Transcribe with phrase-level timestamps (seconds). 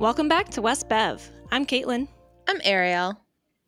[0.00, 1.30] Welcome back to West Bev.
[1.52, 2.08] I'm Caitlin.
[2.48, 3.20] I'm Ariel.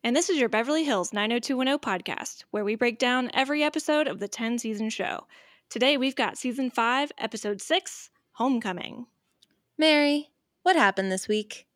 [0.03, 4.19] And this is your Beverly Hills 90210 podcast, where we break down every episode of
[4.19, 5.27] the 10 season show.
[5.69, 9.05] Today we've got season 5, episode 6, Homecoming.
[9.77, 10.31] Mary,
[10.63, 11.67] what happened this week?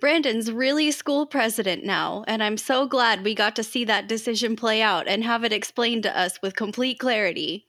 [0.00, 4.54] Brandon's really school president now, and I'm so glad we got to see that decision
[4.54, 7.64] play out and have it explained to us with complete clarity.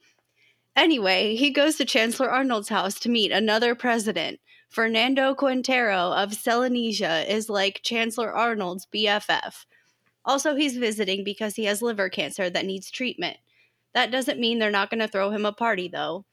[0.76, 4.38] Anyway, he goes to Chancellor Arnold's house to meet another president.
[4.68, 9.64] Fernando Quintero of Selenesia is like Chancellor Arnold's BFF.
[10.24, 13.38] Also, he's visiting because he has liver cancer that needs treatment.
[13.94, 16.26] That doesn't mean they're not going to throw him a party, though.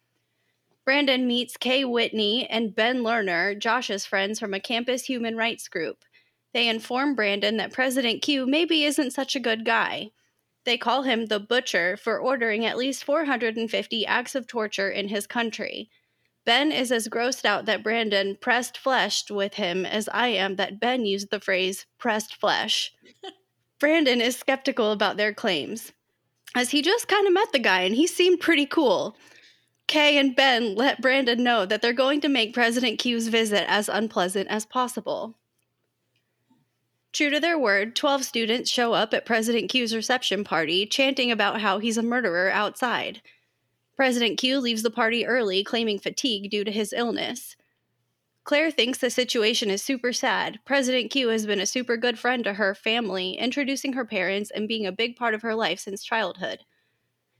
[0.83, 6.03] Brandon meets Kay Whitney and Ben Lerner, Josh's friends from a campus human rights group.
[6.53, 10.11] They inform Brandon that President Q maybe isn't such a good guy.
[10.65, 15.25] They call him the Butcher for ordering at least 450 acts of torture in his
[15.25, 15.89] country.
[16.45, 20.79] Ben is as grossed out that Brandon pressed fleshed with him as I am that
[20.79, 22.93] Ben used the phrase pressed flesh.
[23.79, 25.93] Brandon is skeptical about their claims,
[26.55, 29.15] as he just kind of met the guy and he seemed pretty cool.
[29.87, 33.89] Kay and Ben let Brandon know that they're going to make President Q's visit as
[33.89, 35.35] unpleasant as possible.
[37.11, 41.61] True to their word, 12 students show up at President Q's reception party, chanting about
[41.61, 43.21] how he's a murderer outside.
[43.95, 47.55] President Q leaves the party early, claiming fatigue due to his illness.
[48.43, 50.59] Claire thinks the situation is super sad.
[50.65, 54.67] President Q has been a super good friend to her family, introducing her parents and
[54.67, 56.59] being a big part of her life since childhood.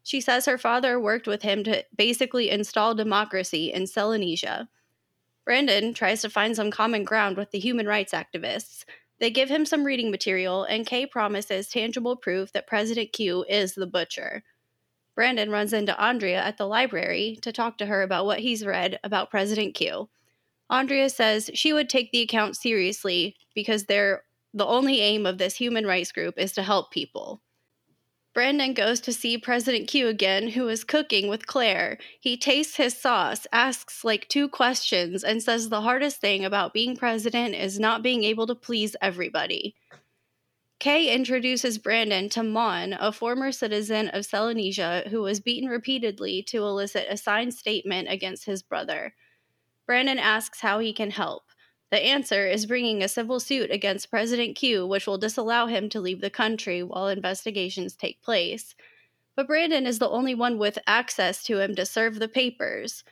[0.04, 4.68] She says her father worked with him to basically install democracy in Selenesia.
[5.46, 8.86] Brandon tries to find some common ground with the human rights activists.
[9.20, 13.74] They give him some reading material, and Kay promises tangible proof that President Q is
[13.74, 14.44] the butcher.
[15.16, 19.00] Brandon runs into Andrea at the library to talk to her about what he's read
[19.04, 20.10] about President Q.
[20.70, 24.24] Andrea says she would take the account seriously because they're
[24.54, 27.42] the only aim of this human rights group is to help people.
[28.34, 32.00] Brandon goes to see President Q again, who is cooking with Claire.
[32.20, 36.98] He tastes his sauce, asks like two questions, and says the hardest thing about being
[36.98, 39.76] president is not being able to please everybody.
[40.84, 46.58] Kay introduces Brandon to Mon, a former citizen of Selenesia who was beaten repeatedly to
[46.58, 49.14] elicit a signed statement against his brother.
[49.88, 51.44] Brandon asks how he can help.
[51.90, 56.02] The answer is bringing a civil suit against President Q, which will disallow him to
[56.02, 58.76] leave the country while investigations take place.
[59.38, 63.06] But Brandon is the only one with access to him to serve the papers.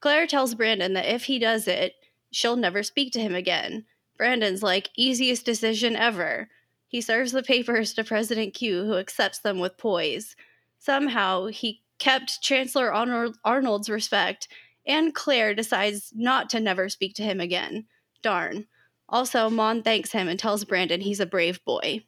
[0.00, 1.94] Claire tells Brandon that if he does it,
[2.32, 3.84] she'll never speak to him again.
[4.18, 6.48] Brandon's like, easiest decision ever.
[6.92, 10.36] He serves the papers to President Q, who accepts them with poise.
[10.78, 14.46] Somehow, he kept Chancellor Arnold's respect,
[14.86, 17.86] and Claire decides not to never speak to him again.
[18.22, 18.66] Darn.
[19.08, 22.04] Also, Mon thanks him and tells Brandon he's a brave boy.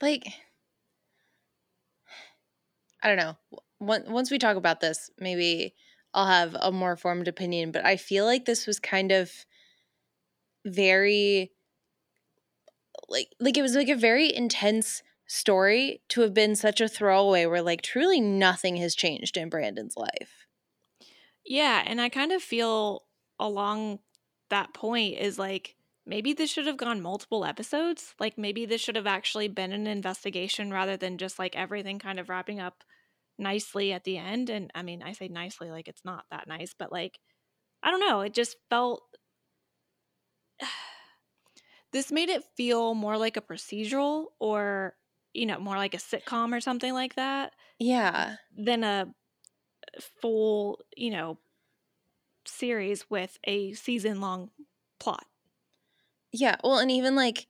[0.00, 0.28] Like,
[3.02, 3.36] I don't know.
[3.80, 5.74] Once we talk about this, maybe
[6.14, 9.32] I'll have a more formed opinion, but I feel like this was kind of
[10.64, 11.50] very
[13.08, 17.46] like like it was like a very intense story to have been such a throwaway
[17.46, 20.46] where like truly nothing has changed in Brandon's life.
[21.44, 23.04] Yeah, and I kind of feel
[23.38, 24.00] along
[24.50, 28.14] that point is like maybe this should have gone multiple episodes.
[28.18, 32.18] Like maybe this should have actually been an investigation rather than just like everything kind
[32.20, 32.84] of wrapping up
[33.38, 34.50] nicely at the end.
[34.50, 37.20] And I mean, I say nicely like it's not that nice, but like
[37.82, 39.02] I don't know, it just felt
[41.92, 44.94] this made it feel more like a procedural or
[45.36, 47.52] you know, more like a sitcom or something like that.
[47.78, 48.36] Yeah.
[48.56, 49.08] Than a
[50.20, 51.38] full, you know,
[52.46, 54.50] series with a season long
[54.98, 55.26] plot.
[56.32, 56.56] Yeah.
[56.64, 57.46] Well, and even like,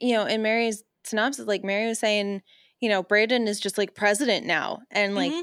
[0.00, 2.42] you know, in Mary's synopsis, like Mary was saying,
[2.80, 4.80] you know, Brandon is just like president now.
[4.90, 5.42] And like, mm-hmm.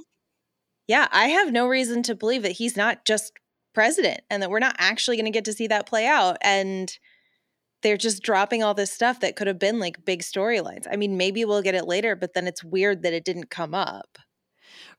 [0.87, 3.31] yeah, I have no reason to believe that he's not just
[3.73, 6.37] president and that we're not actually going to get to see that play out.
[6.41, 6.91] And
[7.81, 10.85] they're just dropping all this stuff that could have been like big storylines.
[10.91, 13.73] I mean, maybe we'll get it later, but then it's weird that it didn't come
[13.73, 14.17] up.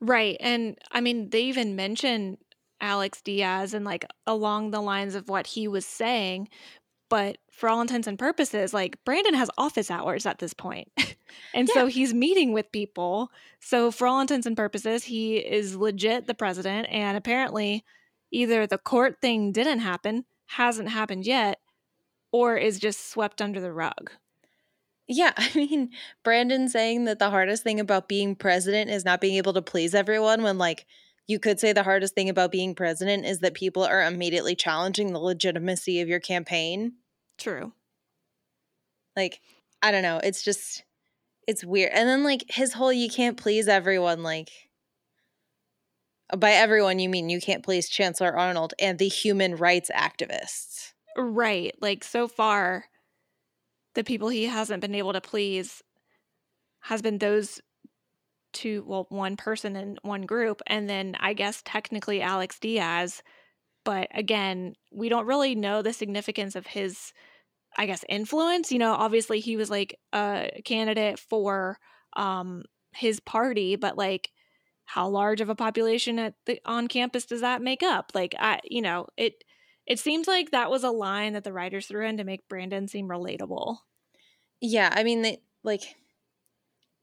[0.01, 0.37] Right.
[0.41, 2.39] And I mean, they even mention
[2.81, 6.49] Alex Diaz and like along the lines of what he was saying.
[7.11, 10.89] But for all intents and purposes, like Brandon has office hours at this point.
[11.55, 11.75] and yeah.
[11.75, 13.31] so he's meeting with people.
[13.59, 16.89] So for all intents and purposes, he is legit the president.
[16.89, 17.85] And apparently,
[18.31, 21.59] either the court thing didn't happen, hasn't happened yet,
[22.33, 24.11] or is just swept under the rug.
[25.09, 25.91] Yeah, I mean,
[26.23, 29.95] Brandon saying that the hardest thing about being president is not being able to please
[29.95, 30.87] everyone when like
[31.31, 35.13] you could say the hardest thing about being president is that people are immediately challenging
[35.13, 36.95] the legitimacy of your campaign.
[37.39, 37.73] True.
[39.15, 39.41] Like,
[39.81, 40.21] I don't know.
[40.25, 40.83] It's just,
[41.47, 41.93] it's weird.
[41.95, 44.51] And then, like, his whole you can't please everyone, like,
[46.37, 50.95] by everyone, you mean you can't please Chancellor Arnold and the human rights activists.
[51.17, 51.75] Right.
[51.81, 52.87] Like, so far,
[53.95, 55.83] the people he hasn't been able to please
[56.83, 57.61] has been those
[58.53, 63.23] two, well, one person in one group, and then I guess technically Alex Diaz.
[63.85, 67.13] But again, we don't really know the significance of his,
[67.79, 68.73] I guess, influence.
[68.73, 71.79] You know, obviously he was like a candidate for
[72.17, 72.65] um
[72.95, 74.31] his party, but like
[74.87, 78.13] how large of a population at the on campus does that make up?
[78.15, 79.45] Like I you know, it
[79.91, 82.87] it seems like that was a line that the writers threw in to make Brandon
[82.87, 83.79] seem relatable.
[84.61, 85.97] Yeah, I mean they like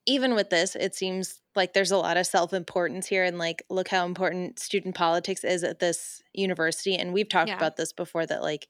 [0.06, 3.26] even with this, it seems like there's a lot of self importance here.
[3.26, 6.96] And like, look how important student politics is at this university.
[6.96, 7.58] And we've talked yeah.
[7.58, 8.70] about this before that, like,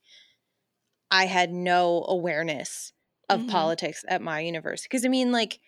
[1.12, 2.92] I had no awareness
[3.30, 3.50] of mm-hmm.
[3.50, 4.90] politics at my university.
[4.90, 5.60] Cause I mean, like,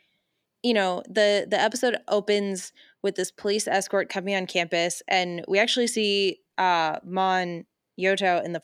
[0.64, 2.74] you know, the the episode opens
[3.04, 7.66] with this police escort coming on campus, and we actually see uh Mon
[8.00, 8.64] Yoto in the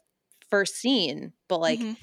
[0.50, 1.94] first scene, but like mm-hmm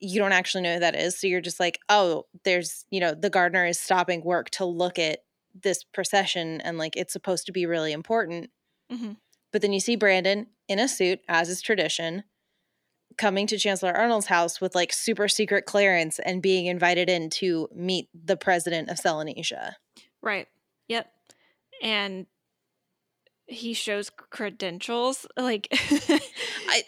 [0.00, 1.18] you don't actually know who that is.
[1.18, 4.98] So you're just like, oh, there's, you know, the gardener is stopping work to look
[4.98, 5.20] at
[5.62, 8.50] this procession and like it's supposed to be really important.
[8.92, 9.12] Mm-hmm.
[9.52, 12.24] But then you see Brandon in a suit, as is tradition,
[13.16, 17.68] coming to Chancellor Arnold's house with like super secret clearance and being invited in to
[17.74, 19.72] meet the president of Selenesia.
[20.20, 20.48] Right.
[20.88, 21.10] Yep.
[21.82, 22.26] And
[23.48, 26.82] he shows credentials like I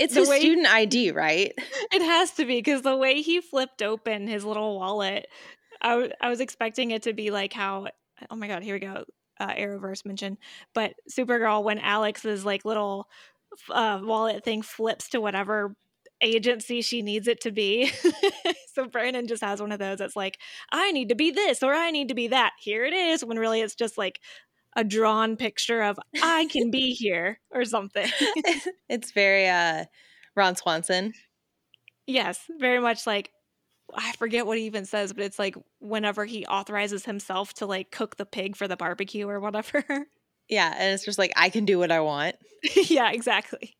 [0.00, 1.52] it's the a student ID, right?
[1.92, 5.26] It has to be because the way he flipped open his little wallet,
[5.82, 7.88] I, w- I was expecting it to be like how,
[8.30, 9.04] oh my God, here we go.
[9.40, 10.38] Uh, Arrowverse mention,
[10.74, 13.08] but Supergirl, when Alex's like little
[13.70, 15.74] uh, wallet thing flips to whatever
[16.22, 17.90] agency she needs it to be.
[18.74, 20.38] so Brandon just has one of those that's like,
[20.70, 22.52] I need to be this or I need to be that.
[22.60, 23.24] Here it is.
[23.24, 24.20] When really it's just like
[24.76, 28.08] a drawn picture of I can be here or something.
[28.88, 29.84] it's very uh
[30.34, 31.12] Ron Swanson.
[32.06, 33.32] Yes, very much like
[33.94, 37.90] I forget what he even says, but it's like whenever he authorizes himself to like
[37.90, 39.84] cook the pig for the barbecue or whatever.
[40.48, 42.36] Yeah, and it's just like I can do what I want.
[42.88, 43.76] yeah, exactly.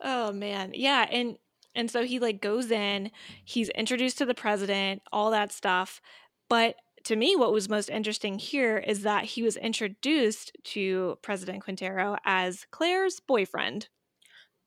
[0.00, 0.72] Oh man.
[0.74, 1.36] Yeah, and
[1.74, 3.10] and so he like goes in,
[3.44, 6.00] he's introduced to the president, all that stuff.
[6.48, 11.62] But to me, what was most interesting here is that he was introduced to President
[11.62, 13.88] Quintero as Claire's boyfriend.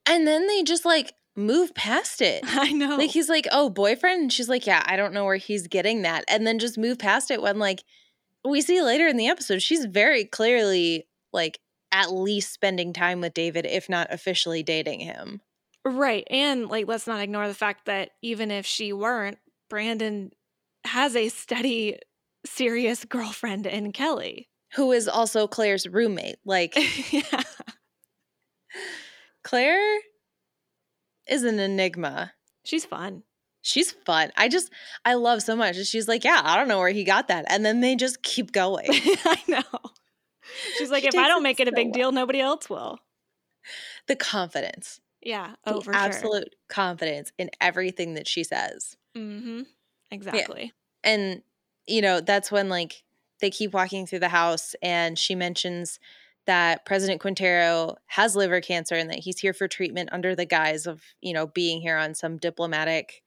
[0.06, 2.44] And then they just like move past it.
[2.48, 2.98] I know.
[2.98, 4.22] Like he's like, oh, boyfriend?
[4.22, 6.26] And she's like, yeah, I don't know where he's getting that.
[6.28, 7.84] And then just move past it when like
[8.44, 11.60] we see later in the episode, she's very clearly like
[11.92, 15.42] at least spending time with David, if not officially dating him.
[15.84, 16.28] Right.
[16.30, 19.38] And like, let's not ignore the fact that even if she weren't,
[19.70, 20.32] Brandon
[20.84, 21.98] has a steady
[22.46, 24.50] serious girlfriend in Kelly.
[24.76, 26.38] Who is also Claire's roommate.
[26.46, 26.76] Like,
[27.14, 27.44] yeah.
[29.44, 30.00] Claire
[31.28, 32.34] is an enigma.
[32.64, 33.24] She's fun.
[33.62, 34.32] She's fun.
[34.38, 34.72] I just,
[35.06, 35.76] I love so much.
[35.86, 37.46] She's like, yeah, I don't know where he got that.
[37.48, 38.88] And then they just keep going.
[38.90, 39.62] I know.
[40.78, 41.94] She's like, she if I don't make it, it a big well.
[41.94, 43.00] deal, nobody else will.
[44.08, 45.00] The confidence.
[45.22, 45.56] Yeah.
[45.66, 46.60] Oh, the absolute sure.
[46.70, 48.96] confidence in everything that she says.
[49.18, 49.62] Mm-hmm.
[50.12, 50.74] Exactly.
[51.04, 51.12] Yeah.
[51.12, 51.42] And
[51.88, 53.04] you know, that's when like
[53.42, 56.00] they keep walking through the house and she mentions
[56.46, 60.86] that President Quintero has liver cancer and that he's here for treatment under the guise
[60.86, 63.24] of, you know, being here on some diplomatic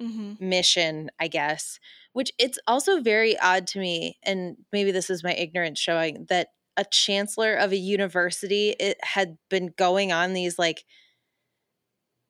[0.00, 0.34] mm-hmm.
[0.38, 1.78] mission, I guess.
[2.12, 6.48] Which it's also very odd to me, and maybe this is my ignorance showing that
[6.76, 10.84] a chancellor of a university it had been going on these like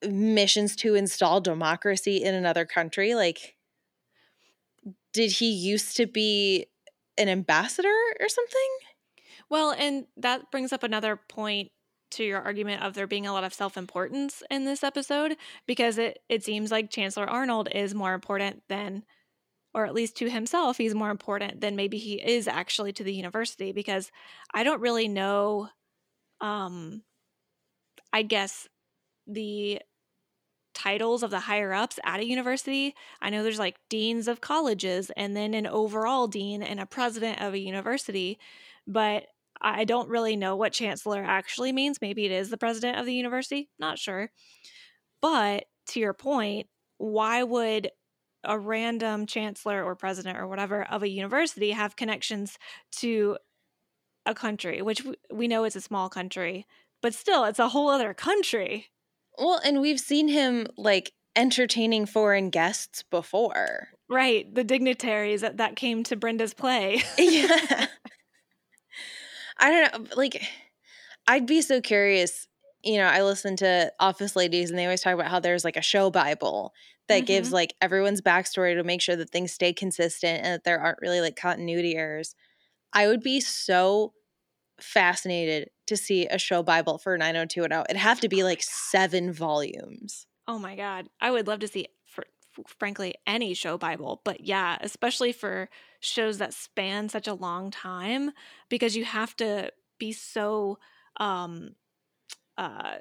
[0.07, 3.15] missions to install democracy in another country.
[3.15, 3.54] Like
[5.15, 6.67] did he used to be
[7.17, 8.71] an ambassador or something?
[9.49, 11.71] Well, and that brings up another point
[12.13, 16.21] to your argument of there being a lot of self-importance in this episode because it
[16.29, 19.05] it seems like Chancellor Arnold is more important than
[19.75, 23.13] or at least to himself he's more important than maybe he is actually to the
[23.13, 24.13] university because
[24.53, 25.69] I don't really know
[26.41, 27.03] um
[28.13, 28.69] I guess
[29.27, 29.81] the
[30.85, 32.95] titles of the higher ups at a university.
[33.23, 37.41] I know there's like deans of colleges and then an overall dean and a president
[37.41, 38.39] of a university,
[38.87, 39.27] but
[39.63, 42.03] I don't really know what chancellor actually means.
[42.03, 44.31] Maybe it is the president of the university, not sure.
[45.23, 46.67] But to your point,
[46.99, 47.91] why would
[48.45, 52.59] a random chancellor or president or whatever of a university have connections
[52.97, 53.39] to
[54.27, 56.67] a country, which we know it's a small country,
[57.01, 58.91] but still, it's a whole other country.
[59.39, 63.89] Well, and we've seen him like entertaining foreign guests before.
[64.09, 64.53] Right.
[64.55, 67.03] The dignitaries that, that came to Brenda's play.
[67.19, 67.87] yeah.
[69.59, 70.17] I don't know.
[70.17, 70.43] Like,
[71.27, 72.47] I'd be so curious.
[72.83, 75.77] You know, I listen to Office Ladies and they always talk about how there's like
[75.77, 76.73] a show Bible
[77.09, 77.27] that mm-hmm.
[77.27, 81.01] gives like everyone's backstory to make sure that things stay consistent and that there aren't
[81.01, 82.35] really like continuity errors.
[82.93, 84.13] I would be so
[84.81, 87.87] fascinated to see a show Bible for 90210.
[87.89, 90.27] It'd have to be like seven volumes.
[90.47, 91.09] Oh my God.
[91.21, 92.25] I would love to see, for,
[92.67, 94.21] frankly, any show Bible.
[94.25, 95.69] But yeah, especially for
[96.01, 98.33] shows that span such a long time,
[98.69, 100.79] because you have to be so
[101.19, 101.77] um,
[102.59, 102.97] uh,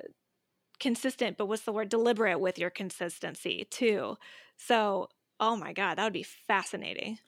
[0.80, 1.90] consistent, but what's the word?
[1.90, 4.18] Deliberate with your consistency too.
[4.58, 7.20] So, oh my God, that would be fascinating.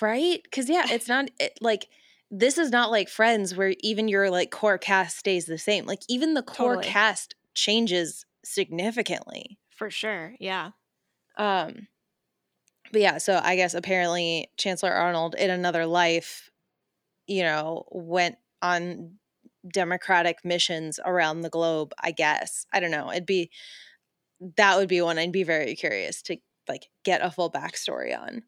[0.00, 0.40] Right?
[0.42, 1.88] Because, yeah, it's not it, like
[2.36, 5.86] this is not like Friends where even your like core cast stays the same.
[5.86, 6.92] Like, even the core totally.
[6.92, 9.58] cast changes significantly.
[9.70, 10.34] For sure.
[10.40, 10.70] Yeah.
[11.38, 11.88] Um,
[12.92, 16.50] but yeah, so I guess apparently Chancellor Arnold in another life,
[17.26, 19.14] you know, went on
[19.72, 22.66] democratic missions around the globe, I guess.
[22.72, 23.10] I don't know.
[23.10, 23.50] It'd be
[24.56, 26.36] that would be one I'd be very curious to
[26.68, 28.42] like get a full backstory on.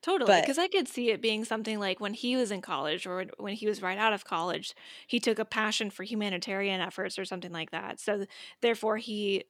[0.00, 3.24] Totally, because I could see it being something like when he was in college or
[3.38, 4.74] when he was right out of college,
[5.08, 7.98] he took a passion for humanitarian efforts or something like that.
[7.98, 8.24] So
[8.60, 9.44] therefore, he,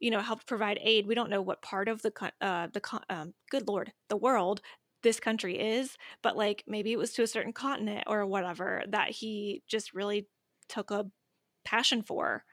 [0.00, 1.06] you know, helped provide aid.
[1.06, 4.62] We don't know what part of the uh, the um, good lord the world
[5.02, 9.10] this country is, but like maybe it was to a certain continent or whatever that
[9.10, 10.28] he just really
[10.68, 11.10] took a
[11.64, 12.44] passion for.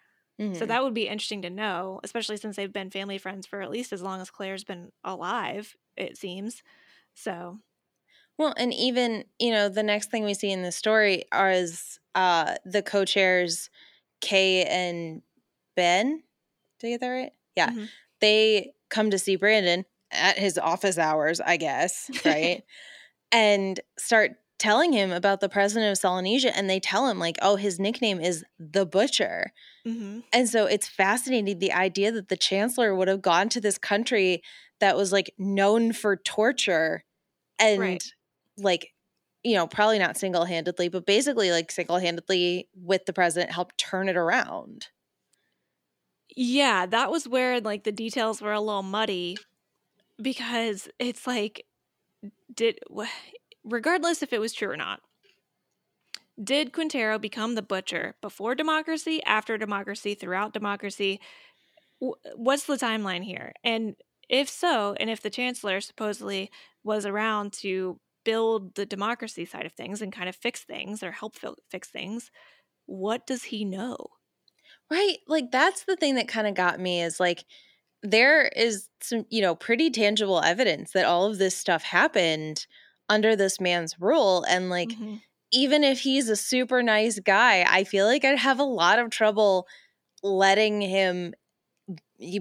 [0.54, 3.72] So that would be interesting to know, especially since they've been family friends for at
[3.72, 6.64] least as long as Claire's been alive, it seems.
[7.20, 7.60] So
[8.40, 12.56] well, and even, you know, the next thing we see in the story is uh
[12.66, 13.70] the co-chairs
[14.22, 15.22] Kay and
[15.76, 16.24] Ben.
[16.80, 17.32] Did I get that right?
[17.56, 17.70] Yeah.
[17.70, 17.86] Mm-hmm.
[18.22, 22.64] They come to see Brandon at his office hours, I guess, right?
[23.32, 27.58] and start telling him about the president of Selenesia and they tell him like, "Oh,
[27.58, 29.52] his nickname is the Butcher."
[29.86, 30.22] Mm-hmm.
[30.32, 34.42] And so it's fascinating the idea that the chancellor would have gone to this country
[34.80, 37.04] that was like known for torture
[37.60, 38.04] and right.
[38.58, 38.94] like
[39.44, 44.18] you know, probably not single-handedly, but basically like single-handedly with the president helped turn it
[44.18, 44.90] around.
[46.36, 49.38] Yeah, that was where like the details were a little muddy
[50.22, 51.66] because it's like
[52.54, 52.80] did
[53.64, 55.02] regardless if it was true or not.
[56.42, 61.20] Did Quintero become the butcher before democracy, after democracy, throughout democracy?
[62.00, 63.54] What's the timeline here?
[63.64, 63.96] And
[64.30, 66.50] if so, and if the chancellor supposedly
[66.84, 71.12] was around to build the democracy side of things and kind of fix things or
[71.12, 71.36] help
[71.70, 72.32] fix things,
[72.86, 73.96] what does he know?
[74.92, 75.18] Right.
[75.28, 77.46] Like that's the thing that kind of got me is like
[78.02, 82.66] there is some, you know, pretty tangible evidence that all of this stuff happened
[83.10, 85.16] under this man's rule and like mm-hmm.
[85.52, 89.10] even if he's a super nice guy i feel like i'd have a lot of
[89.10, 89.68] trouble
[90.22, 91.34] letting him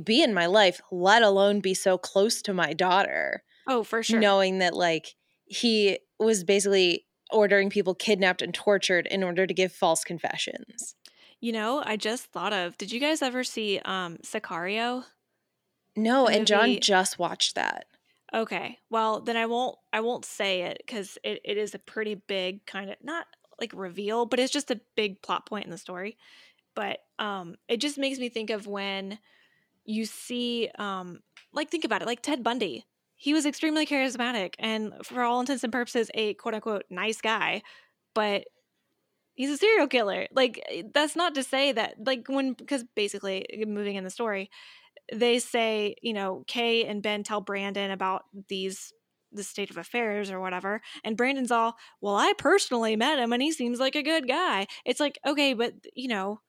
[0.04, 4.18] be in my life let alone be so close to my daughter oh for sure
[4.18, 9.72] knowing that like he was basically ordering people kidnapped and tortured in order to give
[9.72, 10.94] false confessions
[11.40, 15.04] you know i just thought of did you guys ever see um sicario
[15.94, 17.86] no and john just watched that
[18.34, 18.78] Okay.
[18.90, 22.64] Well, then I won't I won't say it cuz it, it is a pretty big
[22.66, 23.26] kind of not
[23.60, 26.16] like reveal, but it's just a big plot point in the story.
[26.74, 29.18] But um it just makes me think of when
[29.84, 31.22] you see um
[31.52, 32.84] like think about it, like Ted Bundy.
[33.18, 37.62] He was extremely charismatic and for all intents and purposes a quote unquote nice guy,
[38.14, 38.44] but
[39.34, 40.28] he's a serial killer.
[40.32, 44.50] Like eh, that's not to say that like when because basically moving in the story,
[45.12, 48.92] they say, you know, Kay and Ben tell Brandon about these
[49.32, 53.42] the state of affairs or whatever and Brandon's all, "Well, I personally met him and
[53.42, 56.40] he seems like a good guy." It's like, "Okay, but you know,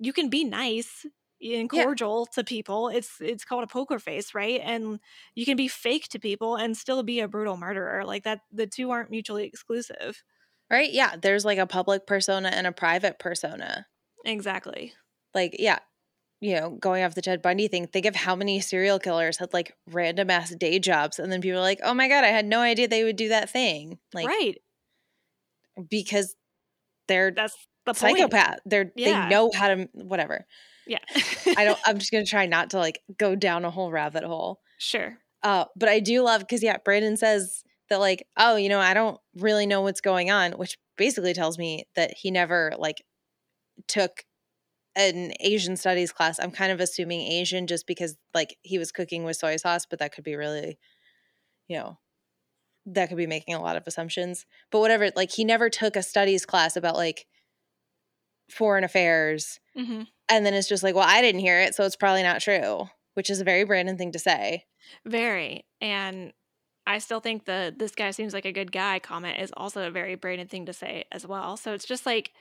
[0.00, 1.06] you can be nice
[1.42, 2.34] and cordial yeah.
[2.34, 2.88] to people.
[2.88, 4.60] It's it's called a poker face, right?
[4.62, 5.00] And
[5.34, 8.04] you can be fake to people and still be a brutal murderer.
[8.04, 10.22] Like that the two aren't mutually exclusive.
[10.70, 10.92] Right?
[10.92, 13.86] Yeah, there's like a public persona and a private persona.
[14.24, 14.92] Exactly.
[15.34, 15.80] Like, yeah,
[16.40, 19.52] you know, going off the Ted Bundy thing, think of how many serial killers had
[19.52, 21.18] like random ass day jobs.
[21.18, 23.30] And then people are like, oh my God, I had no idea they would do
[23.30, 23.98] that thing.
[24.14, 24.58] Like, right.
[25.88, 26.36] Because
[27.08, 28.48] they're that's the psychopath.
[28.48, 28.60] Point.
[28.66, 29.24] They're, yeah.
[29.24, 30.46] they know how to, whatever.
[30.90, 30.98] Yeah.
[31.56, 34.24] I don't, I'm just going to try not to like go down a whole rabbit
[34.24, 34.58] hole.
[34.76, 35.16] Sure.
[35.40, 38.92] Uh, but I do love, because yeah, Brandon says that like, oh, you know, I
[38.92, 43.04] don't really know what's going on, which basically tells me that he never like
[43.86, 44.24] took
[44.96, 46.40] an Asian studies class.
[46.40, 50.00] I'm kind of assuming Asian just because like he was cooking with soy sauce, but
[50.00, 50.76] that could be really,
[51.68, 51.98] you know,
[52.86, 54.44] that could be making a lot of assumptions.
[54.72, 57.26] But whatever, like he never took a studies class about like
[58.50, 59.60] foreign affairs.
[59.80, 60.02] Mm-hmm.
[60.28, 62.88] And then it's just like, well, I didn't hear it, so it's probably not true,
[63.14, 64.66] which is a very Brandon thing to say.
[65.04, 65.66] Very.
[65.80, 66.32] And
[66.86, 69.90] I still think the this guy seems like a good guy comment is also a
[69.90, 71.56] very Brandon thing to say as well.
[71.56, 72.32] So it's just like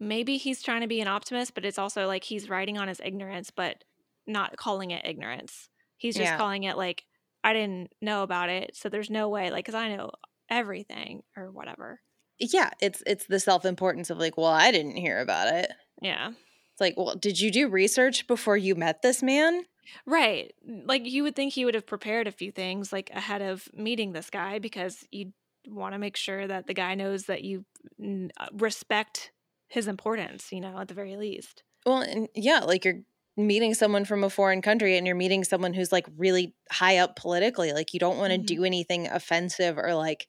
[0.00, 3.00] maybe he's trying to be an optimist, but it's also like he's writing on his
[3.04, 3.84] ignorance, but
[4.26, 5.68] not calling it ignorance.
[5.96, 6.36] He's just Yeah.
[6.36, 7.04] calling it like
[7.44, 10.10] I didn't know about it, so there's no way like cuz I know
[10.50, 12.00] everything or whatever.
[12.38, 15.72] Yeah, it's it's the self-importance of like, well, I didn't hear about it.
[16.02, 16.32] Yeah.
[16.78, 19.64] It's like, well, did you do research before you met this man?
[20.06, 20.54] Right.
[20.64, 24.12] Like you would think he would have prepared a few things like ahead of meeting
[24.12, 25.32] this guy because you
[25.66, 27.64] want to make sure that the guy knows that you
[28.00, 29.32] uh, respect
[29.66, 31.64] his importance, you know, at the very least.
[31.84, 33.00] Well, and yeah, like you're
[33.36, 37.16] meeting someone from a foreign country and you're meeting someone who's like really high up
[37.16, 37.72] politically.
[37.72, 38.46] Like you don't want to Mhm.
[38.46, 40.28] do anything offensive or like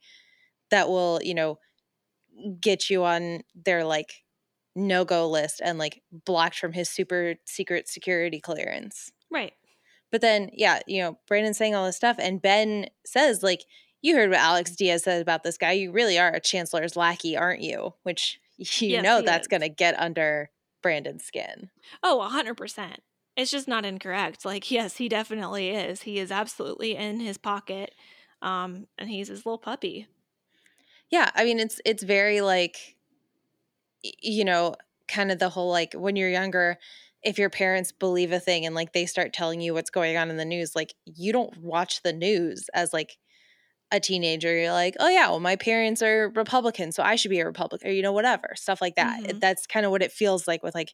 [0.72, 1.60] that will, you know,
[2.60, 4.24] get you on their like
[4.80, 9.12] no go list and like blocked from his super secret security clearance.
[9.30, 9.54] Right.
[10.12, 13.66] But then, yeah, you know, Brandon's saying all this stuff, and Ben says, like,
[14.02, 15.74] you heard what Alex Diaz said about this guy.
[15.74, 17.94] You really are a chancellor's lackey, aren't you?
[18.04, 20.50] Which you Yes, know that's going to get under
[20.82, 21.70] Brandon's skin.
[22.02, 22.96] Oh, 100%.
[23.36, 24.46] It's just not incorrect.
[24.46, 26.02] Like, yes, he definitely is.
[26.02, 27.94] He is absolutely in his pocket.
[28.42, 30.08] Um, and he's his little puppy.
[31.10, 32.96] Yeah, I mean, it's it's very like,
[34.04, 34.76] you know,
[35.08, 36.78] kind of the whole like when you're younger,
[37.24, 40.30] if your parents believe a thing and like they start telling you what's going on
[40.30, 43.18] in the news, like you don't watch the news as like
[43.92, 44.56] a teenager.
[44.58, 47.90] You're like, oh yeah, well my parents are Republican, so I should be a Republican,
[47.90, 49.22] or you know, whatever stuff like that.
[49.24, 49.40] Mhm.
[49.42, 50.94] That's kind of what it feels like with like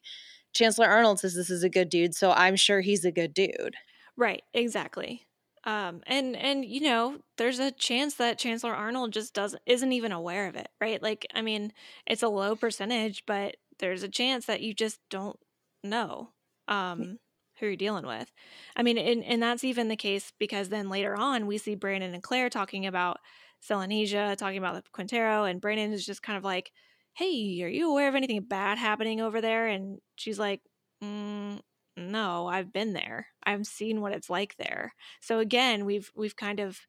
[0.54, 3.76] Chancellor Arnold says this is a good dude, so I'm sure he's a good dude.
[4.16, 5.25] Right, exactly.
[5.66, 10.12] Um, and and you know, there's a chance that Chancellor Arnold just doesn't isn't even
[10.12, 11.02] aware of it, right?
[11.02, 11.72] Like, I mean,
[12.06, 15.38] it's a low percentage, but there's a chance that you just don't
[15.84, 16.30] know
[16.68, 17.18] um
[17.58, 18.32] who you're dealing with.
[18.76, 22.14] I mean, and and that's even the case because then later on we see Brandon
[22.14, 23.18] and Claire talking about
[23.62, 26.70] Selenesia, talking about the Quintero, and Brandon is just kind of like,
[27.14, 30.60] "Hey, are you aware of anything bad happening over there?" And she's like,
[31.02, 31.60] mm,
[31.96, 33.28] "No, I've been there.
[33.44, 36.80] I've seen what it's like there." So again, we've we've kind of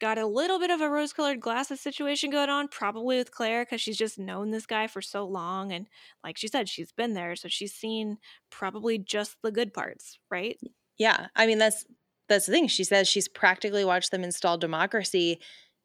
[0.00, 3.80] got a little bit of a rose-colored glasses situation going on, probably with Claire because
[3.80, 5.86] she's just known this guy for so long, and
[6.24, 8.18] like she said, she's been there, so she's seen
[8.50, 10.58] probably just the good parts, right?
[10.98, 11.86] Yeah, I mean that's
[12.28, 12.68] that's the thing.
[12.68, 15.40] She says she's practically watched them install democracy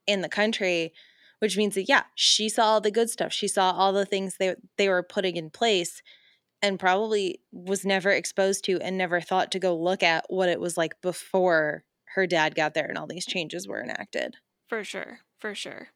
[0.07, 0.93] in the country,
[1.39, 3.33] which means that yeah, she saw all the good stuff.
[3.33, 6.01] She saw all the things they they were putting in place
[6.61, 10.59] and probably was never exposed to and never thought to go look at what it
[10.59, 11.83] was like before
[12.15, 14.35] her dad got there and all these changes were enacted.
[14.67, 15.89] For sure, for sure.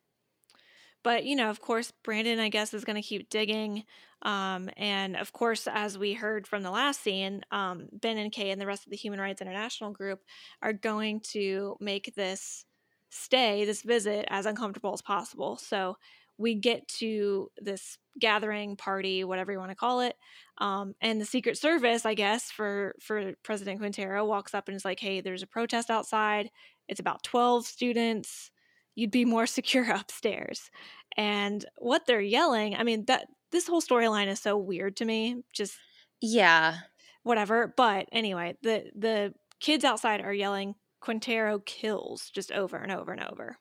[1.04, 3.86] But you know, of course, Brandon, I guess, is going to keep digging.
[4.22, 8.52] Um, and of course, as we heard from the last scene, um, Ben and Kay
[8.52, 10.22] and the rest of the Human Rights International group
[10.62, 12.66] are going to make this
[13.10, 15.58] stay, this visit, as uncomfortable as possible.
[15.58, 15.98] So
[16.42, 20.16] we get to this gathering party, whatever you want to call it,
[20.58, 24.86] um, and the Secret Service, I guess, for for President Quintero walks up and is
[24.86, 26.52] like, "Hey, there's a protest outside.
[26.88, 28.52] It's about twelve students."
[28.96, 30.70] you'd be more secure upstairs.
[31.18, 35.44] And what they're yelling, I mean, that this whole storyline is so weird to me.
[35.54, 35.80] Just
[36.22, 36.84] Yeah.
[37.24, 37.74] whatever.
[37.76, 43.24] But anyway, the the kids outside are yelling Quintero kills just over and over and
[43.24, 43.58] over.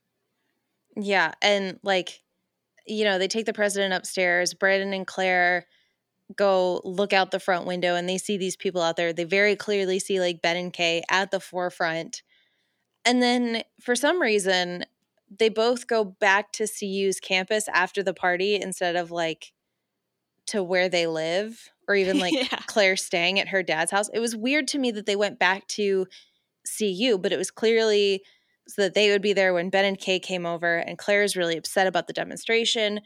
[0.96, 2.22] Yeah, and like
[2.86, 4.54] you know, they take the president upstairs.
[4.54, 5.66] Brandon and Claire
[6.36, 9.12] go look out the front window and they see these people out there.
[9.12, 12.22] They very clearly see like Ben and Kay at the forefront.
[13.04, 14.84] And then for some reason,
[15.38, 19.52] they both go back to CU's campus after the party instead of like
[20.46, 22.60] to where they live or even like Yeah.
[22.66, 24.08] Claire staying at her dad's house.
[24.12, 26.06] It was weird to me that they went back to
[26.78, 28.22] CU, but it was clearly
[28.70, 30.78] so that they would be there when Ben and Kay came over.
[30.78, 33.00] And Claire's really upset about the demonstration.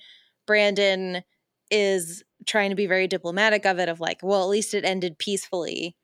[0.46, 1.22] Brandon
[1.70, 5.18] is trying to be very diplomatic of it, of like, well, at least it ended
[5.18, 5.96] peacefully.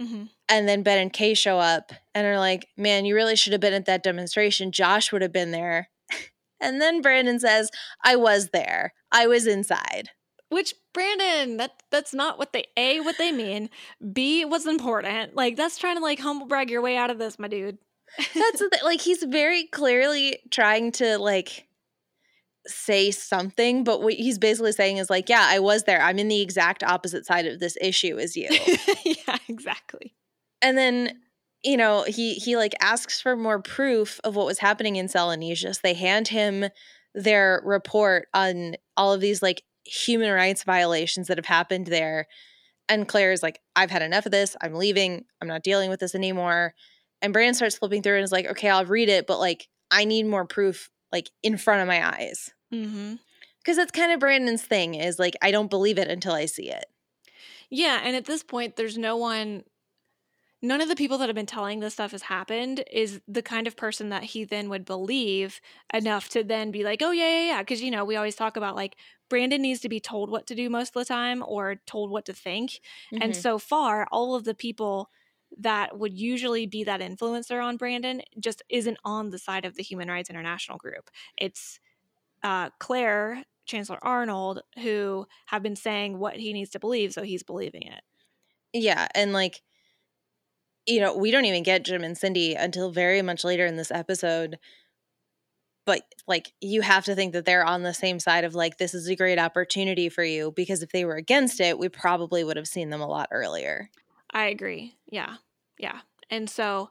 [0.00, 3.52] hmm And then Ben and Kay show up and are like, man, you really should
[3.52, 4.72] have been at that demonstration.
[4.72, 5.90] Josh would have been there.
[6.60, 7.70] and then Brandon says,
[8.04, 8.92] I was there.
[9.12, 10.10] I was inside.
[10.50, 13.68] Which Brandon, that that's not what they a what they mean.
[14.12, 15.36] B was important.
[15.36, 17.78] Like that's trying to like humble brag your way out of this, my dude.
[18.16, 21.68] That's the, like he's very clearly trying to like
[22.66, 26.00] say something, but what he's basically saying is like, yeah, I was there.
[26.00, 28.48] I'm in the exact opposite side of this issue as you.
[29.04, 30.14] yeah, exactly.
[30.62, 31.18] And then,
[31.64, 35.78] you know, he he like asks for more proof of what was happening in Selenesius.
[35.78, 36.66] They hand him
[37.14, 42.26] their report on all of these like human rights violations that have happened there.
[42.88, 44.56] And Claire is like, I've had enough of this.
[44.62, 45.24] I'm leaving.
[45.40, 46.74] I'm not dealing with this anymore.
[47.20, 50.04] And Brandon starts flipping through and is like, okay, I'll read it, but like, I
[50.04, 52.50] need more proof like in front of my eyes.
[52.72, 53.14] Mm-hmm.
[53.58, 56.70] Because that's kind of Brandon's thing is like, I don't believe it until I see
[56.70, 56.86] it.
[57.70, 58.00] Yeah.
[58.02, 59.64] And at this point, there's no one,
[60.62, 63.66] none of the people that have been telling this stuff has happened is the kind
[63.66, 65.60] of person that he then would believe
[65.92, 67.62] enough to then be like, oh, yeah, yeah, yeah.
[67.62, 68.96] Because, you know, we always talk about like
[69.28, 72.24] Brandon needs to be told what to do most of the time or told what
[72.26, 72.80] to think.
[73.12, 73.22] Mm-hmm.
[73.22, 75.10] And so far, all of the people
[75.56, 79.82] that would usually be that influencer on Brandon just isn't on the side of the
[79.82, 81.10] Human Rights International group.
[81.36, 81.80] It's
[82.42, 87.42] uh, Claire, Chancellor Arnold, who have been saying what he needs to believe, so he's
[87.42, 88.02] believing it.
[88.72, 89.08] Yeah.
[89.14, 89.62] And like,
[90.86, 93.90] you know, we don't even get Jim and Cindy until very much later in this
[93.90, 94.58] episode.
[95.84, 98.94] But like, you have to think that they're on the same side of like, this
[98.94, 102.56] is a great opportunity for you because if they were against it, we probably would
[102.56, 103.90] have seen them a lot earlier.
[104.32, 104.96] I agree.
[105.06, 105.36] Yeah.
[105.78, 106.00] Yeah.
[106.30, 106.90] And so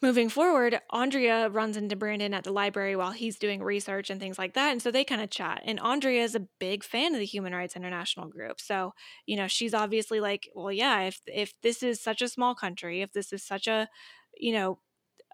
[0.00, 4.38] moving forward, Andrea runs into Brandon at the library while he's doing research and things
[4.38, 4.70] like that.
[4.70, 5.62] And so they kind of chat.
[5.64, 8.60] And Andrea is a big fan of the Human Rights International group.
[8.60, 8.94] So,
[9.26, 13.02] you know, she's obviously like, well, yeah, if if this is such a small country,
[13.02, 13.88] if this is such a,
[14.36, 14.78] you know,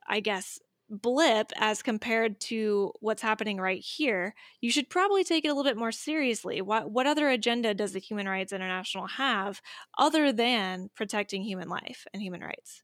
[0.08, 0.58] I guess
[1.02, 5.70] blip as compared to what's happening right here, you should probably take it a little
[5.70, 6.60] bit more seriously.
[6.62, 9.60] What what other agenda does the Human Rights International have
[9.98, 12.82] other than protecting human life and human rights?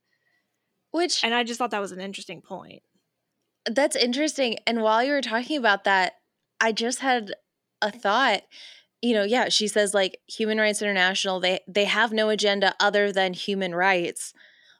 [0.91, 2.83] Which And I just thought that was an interesting point.
[3.65, 4.57] That's interesting.
[4.67, 6.13] And while you were talking about that,
[6.59, 7.33] I just had
[7.81, 8.41] a thought.
[9.01, 13.11] You know, yeah, she says like Human Rights International, they they have no agenda other
[13.11, 14.33] than human rights.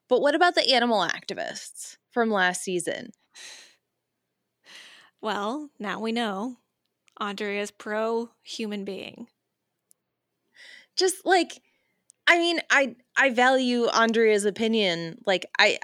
[0.07, 1.97] But what about the animal activists?
[2.11, 3.11] from last season?
[5.21, 6.57] Well, now we know
[7.19, 9.27] Andrea's pro human being.
[10.95, 11.61] Just like
[12.27, 15.21] I mean, I I value Andrea's opinion.
[15.25, 15.79] Like I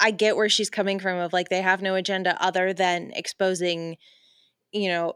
[0.00, 3.96] I get where she's coming from of like they have no agenda other than exposing,
[4.72, 5.14] you know,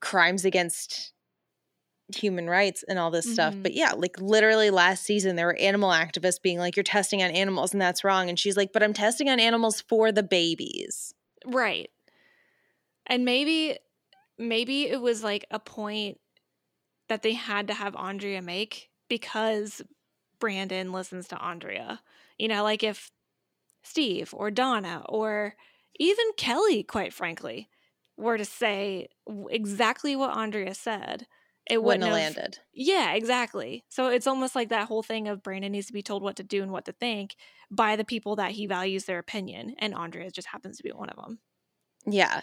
[0.00, 1.12] crimes against
[2.14, 3.34] human rights and all this mm-hmm.
[3.34, 3.54] stuff.
[3.60, 7.30] But yeah, like literally last season, there were animal activists being like, you're testing on
[7.30, 8.28] animals and that's wrong.
[8.28, 11.14] And she's like, but I'm testing on animals for the babies.
[11.44, 11.90] Right.
[13.06, 13.78] And maybe,
[14.38, 16.18] maybe it was like a point
[17.08, 19.82] that they had to have Andrea make because
[20.38, 22.00] Brandon listens to Andrea.
[22.38, 23.10] You know, like if
[23.82, 25.54] Steve or Donna or
[25.98, 27.68] even Kelly, quite frankly,
[28.16, 29.08] were to say
[29.50, 31.26] exactly what Andrea said,
[31.68, 32.58] it wouldn't, wouldn't have landed.
[32.72, 33.84] Yeah, exactly.
[33.88, 36.44] So it's almost like that whole thing of Brandon needs to be told what to
[36.44, 37.36] do and what to think
[37.70, 41.08] by the people that he values their opinion, and Andrea just happens to be one
[41.08, 41.40] of them.
[42.06, 42.42] Yeah.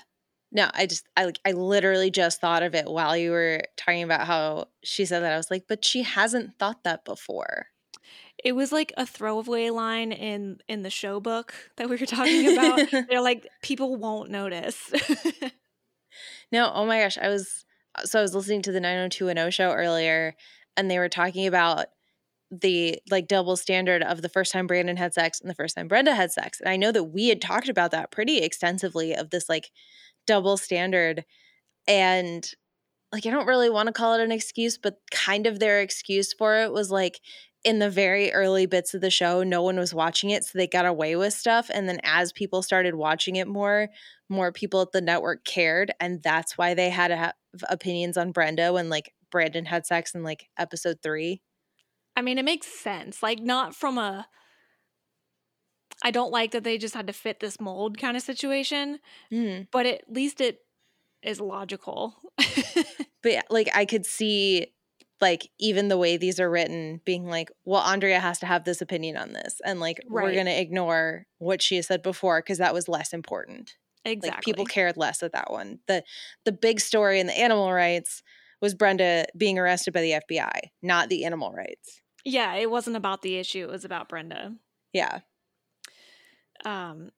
[0.52, 4.04] No, I just I like I literally just thought of it while you were talking
[4.04, 5.34] about how she said that.
[5.34, 7.68] I was like, but she hasn't thought that before.
[8.44, 12.54] It was like a throwaway line in in the show book that we were talking
[12.54, 12.88] about.
[13.10, 14.92] They're like, people won't notice.
[16.52, 17.63] no, oh my gosh, I was
[18.04, 20.36] so I was listening to the 90210 show earlier
[20.76, 21.88] and they were talking about
[22.52, 25.88] the like double standard of the first time Brandon had sex and the first time
[25.88, 26.60] Brenda had sex.
[26.60, 29.72] And I know that we had talked about that pretty extensively of this like
[30.28, 31.26] double standard
[31.88, 32.48] and
[33.12, 36.34] like I don't really want to call it an excuse, but kind of their excuse
[36.34, 37.20] for it was like
[37.64, 40.68] in the very early bits of the show, no one was watching it, so they
[40.68, 41.72] got away with stuff.
[41.74, 43.90] And then as people started watching it more,
[44.30, 47.34] more people at the network cared, and that's why they had to
[47.70, 51.42] opinions on Brenda when like Brandon had sex in like episode three.
[52.16, 53.24] I mean, it makes sense.
[53.24, 54.28] Like, not from a
[56.04, 59.00] I don't like that they just had to fit this mold kind of situation,
[59.32, 59.68] mm.
[59.72, 60.60] but at least it
[61.22, 62.16] is logical.
[62.38, 64.68] but yeah, like I could see
[65.22, 68.82] like even the way these are written being like well andrea has to have this
[68.82, 70.26] opinion on this and like right.
[70.26, 74.30] we're going to ignore what she has said before because that was less important exactly
[74.30, 75.80] like people cared less at that one.
[75.88, 76.04] The
[76.46, 78.24] the big story in the animal rights
[78.62, 82.02] was brenda being arrested by the fbi not the animal rights.
[82.26, 84.54] Yeah it wasn't about the issue it was about brenda.
[84.94, 85.20] Yeah.
[86.66, 87.12] Um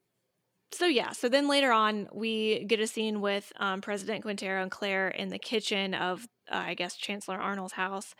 [0.71, 4.71] so yeah so then later on we get a scene with um, president quintero and
[4.71, 8.13] claire in the kitchen of uh, I guess Chancellor Arnold's house,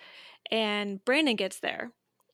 [0.52, 1.92] and Brandon gets there,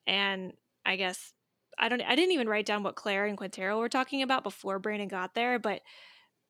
[0.08, 0.54] and
[0.86, 1.34] I guess
[1.78, 4.80] I don't I didn't even write down what Claire and Quintero were talking about before
[4.80, 5.82] Brandon got there, but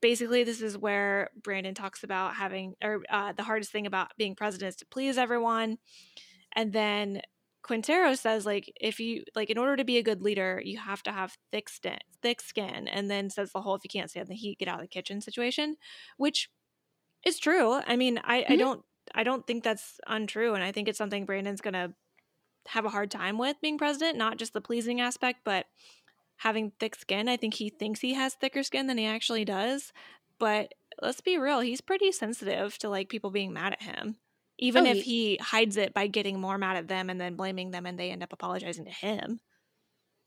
[0.01, 4.35] basically this is where Brandon talks about having or uh, the hardest thing about being
[4.35, 5.77] president is to please everyone.
[6.53, 7.21] And then
[7.63, 11.03] Quintero says like if you like in order to be a good leader, you have
[11.03, 14.27] to have thick skin, thick skin, and then says the whole if you can't stand
[14.27, 15.77] the heat, get out of the kitchen situation,
[16.17, 16.49] which
[17.23, 17.79] is true.
[17.85, 18.53] I mean, I, mm-hmm.
[18.53, 18.81] I don't
[19.13, 21.93] I don't think that's untrue, and I think it's something Brandon's gonna
[22.67, 25.65] have a hard time with being president, not just the pleasing aspect, but
[26.41, 27.27] having thick skin.
[27.27, 29.93] I think he thinks he has thicker skin than he actually does,
[30.39, 34.17] but let's be real, he's pretty sensitive to like people being mad at him
[34.61, 37.35] even oh, if he, he hides it by getting more mad at them and then
[37.35, 39.41] blaming them and they end up apologizing to him.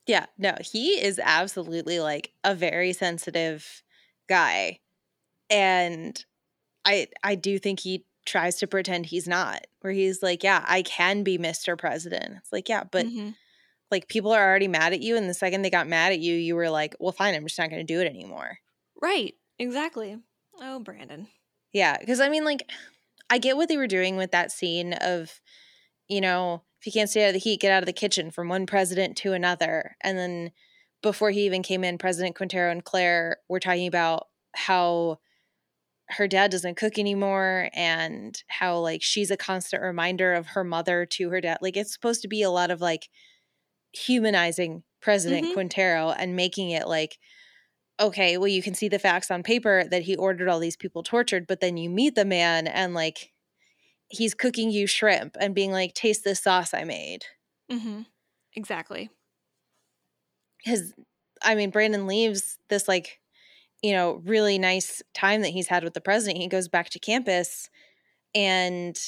[0.06, 3.82] Yeah, no, he is absolutely like a very sensitive
[4.28, 4.80] guy.
[5.48, 6.22] And
[6.84, 9.66] I I do think he tries to pretend he's not.
[9.80, 11.78] Where he's like, "Yeah, I can be Mr.
[11.78, 13.30] President." It's like, "Yeah, but mm-hmm.
[13.94, 16.34] Like people are already mad at you and the second they got mad at you,
[16.34, 18.58] you were like, "Well, fine, I'm just not going to do it anymore."
[19.00, 19.34] Right.
[19.58, 20.18] Exactly.
[20.60, 21.28] Oh, Brandon.
[21.72, 22.68] Yeah, cuz I mean like
[23.30, 25.40] I get what they were doing with that scene of,
[26.08, 28.30] you know, if you can't stay out of the heat, get out of the kitchen
[28.30, 29.96] from one president to another.
[30.02, 30.52] And then
[31.02, 35.20] before he even came in, President Quintero and Claire were talking about how
[36.08, 41.06] her dad doesn't cook anymore and how like she's a constant reminder of her mother
[41.06, 41.58] to her dad.
[41.62, 43.08] Like it's supposed to be a lot of like
[43.94, 45.54] humanizing President mm-hmm.
[45.54, 47.18] Quintero and making it like
[48.00, 51.02] okay, well, you can see the facts on paper that he ordered all these people
[51.02, 53.32] tortured, but then you meet the man and like
[54.08, 57.24] he's cooking you shrimp and being like, taste this sauce I made.
[57.70, 58.02] Mm-hmm.
[58.54, 59.10] Exactly.
[60.64, 60.92] Because,
[61.42, 63.20] I mean, Brandon leaves this like,
[63.82, 66.40] you know, really nice time that he's had with the president.
[66.40, 67.68] He goes back to campus
[68.34, 68.98] and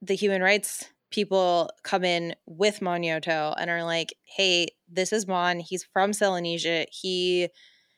[0.00, 5.60] the human rights people come in with Monyoto and are like, hey, this is Mon.
[5.60, 6.86] He's from Selenesia.
[6.90, 7.48] He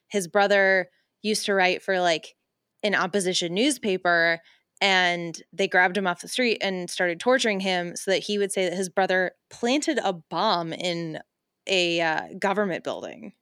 [0.08, 0.88] his brother
[1.22, 2.34] used to write for like
[2.82, 4.40] an opposition newspaper
[4.80, 8.50] and they grabbed him off the street and started torturing him so that he would
[8.50, 11.20] say that his brother planted a bomb in
[11.68, 13.32] a uh, government building.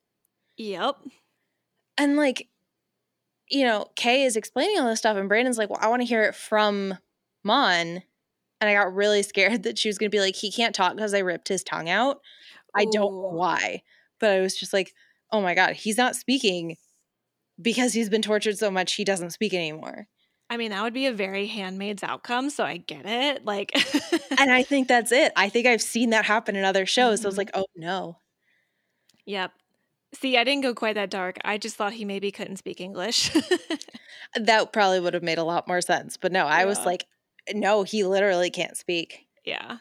[0.58, 0.96] Yep.
[1.96, 2.48] And like,
[3.48, 6.06] you know, Kay is explaining all this stuff, and Brandon's like, "Well, I want to
[6.06, 6.94] hear it from
[7.42, 8.02] Mon."
[8.60, 10.94] And I got really scared that she was going to be like, "He can't talk
[10.94, 12.80] because I ripped his tongue out." Ooh.
[12.80, 13.82] I don't know why,
[14.18, 14.94] but I was just like,
[15.32, 16.76] oh my God, he's not speaking
[17.60, 20.06] because he's been tortured so much, he doesn't speak anymore.
[20.48, 22.50] I mean, that would be a very handmaid's outcome.
[22.50, 23.44] So I get it.
[23.44, 23.72] Like,
[24.36, 25.32] and I think that's it.
[25.36, 27.18] I think I've seen that happen in other shows.
[27.18, 27.22] Mm-hmm.
[27.22, 28.18] So I was like, oh no.
[29.26, 29.52] Yep.
[30.14, 31.36] See, I didn't go quite that dark.
[31.44, 33.30] I just thought he maybe couldn't speak English.
[34.34, 36.16] that probably would have made a lot more sense.
[36.16, 36.64] But no, I yeah.
[36.64, 37.06] was like,
[37.54, 39.26] no, he literally can't speak.
[39.44, 39.78] Yeah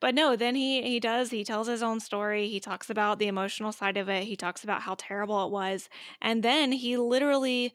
[0.00, 3.28] but no then he he does he tells his own story he talks about the
[3.28, 5.88] emotional side of it he talks about how terrible it was
[6.20, 7.72] and then he literally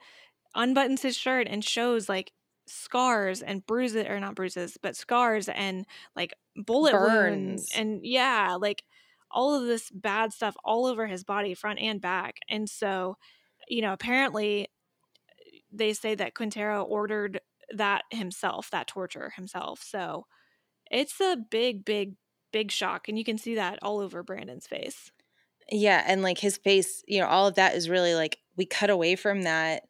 [0.56, 2.34] unbuttons his shirt and shows like
[2.68, 7.70] scars and bruises or not bruises but scars and like bullet Burns.
[7.70, 8.84] wounds and yeah like
[9.32, 13.18] all of this bad stuff all over his body front and back and so
[13.70, 14.70] you know apparently
[15.30, 17.42] eh, they say that quintero ordered
[17.74, 20.26] that himself that torture himself so
[20.92, 22.16] it's a big, big,
[22.52, 23.08] big shock.
[23.08, 25.12] And you can see that all over Brandon's face.
[25.70, 26.04] Yeah.
[26.06, 29.16] And like his face, you know, all of that is really like we cut away
[29.16, 29.84] from that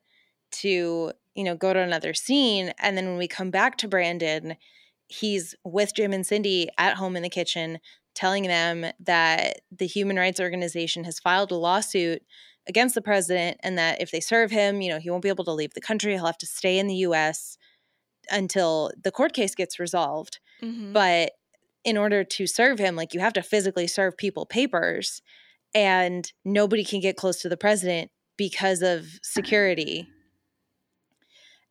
[0.54, 2.74] to, you know, go to another scene.
[2.80, 4.56] And then when we come back to Brandon,
[5.08, 7.80] he's with Jim and Cindy at home in the kitchen
[8.16, 12.24] telling them that the Human Rights Organization has filed a lawsuit
[12.68, 15.46] against the president and that if they serve him, you know, he won't be able
[15.46, 16.14] to leave the country.
[16.14, 17.60] He'll have to stay in the US
[18.30, 20.40] until the court case gets resolved.
[20.62, 20.94] Mm-hmm.
[20.94, 21.32] But
[21.84, 25.22] in order to serve him, like you have to physically serve people papers,
[25.74, 30.08] and nobody can get close to the president because of security.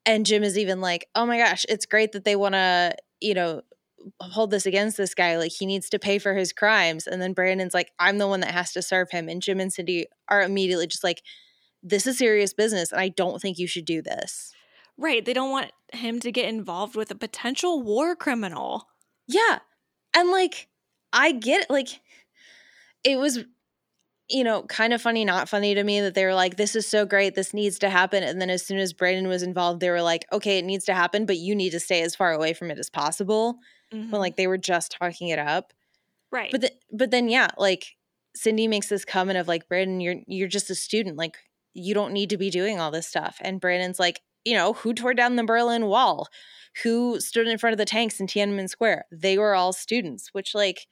[0.04, 3.34] And Jim is even like, oh my gosh, it's great that they want to, you
[3.34, 3.62] know,
[4.20, 5.36] hold this against this guy.
[5.36, 7.06] Like he needs to pay for his crimes.
[7.06, 9.28] And then Brandon's like, I'm the one that has to serve him.
[9.28, 11.22] And Jim and Cindy are immediately just like,
[11.82, 12.92] this is serious business.
[12.92, 14.52] And I don't think you should do this.
[14.98, 15.24] Right.
[15.24, 18.88] They don't want him to get involved with a potential war criminal.
[19.28, 19.58] Yeah.
[20.14, 20.68] And like,
[21.12, 21.70] I get it.
[21.70, 22.00] Like,
[23.04, 23.44] it was,
[24.28, 26.86] you know, kind of funny, not funny to me that they were like, this is
[26.86, 27.34] so great.
[27.34, 28.22] This needs to happen.
[28.22, 30.94] And then as soon as Brandon was involved, they were like, okay, it needs to
[30.94, 33.58] happen, but you need to stay as far away from it as possible.
[33.92, 34.10] Mm-hmm.
[34.10, 35.72] When like they were just talking it up.
[36.32, 36.50] Right.
[36.50, 37.96] But, th- but then, yeah, like
[38.34, 41.16] Cindy makes this comment of like, Brandon, you're, you're just a student.
[41.16, 41.36] Like,
[41.74, 43.36] you don't need to be doing all this stuff.
[43.42, 46.28] And Brandon's like, you know, who tore down the Berlin Wall?
[46.82, 49.06] Who stood in front of the tanks in Tiananmen Square?
[49.10, 50.86] They were all students, which, like,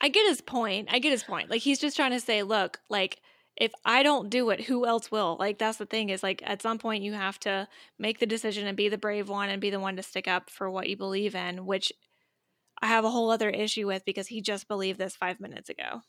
[0.00, 0.88] I get his point.
[0.90, 1.50] I get his point.
[1.50, 3.20] Like, he's just trying to say, look, like,
[3.56, 5.36] if I don't do it, who else will?
[5.40, 7.66] Like that's the thing is like at some point you have to
[7.98, 10.50] make the decision and be the brave one and be the one to stick up
[10.50, 11.90] for what you believe in, which
[12.82, 16.02] I have a whole other issue with because he just believed this 5 minutes ago.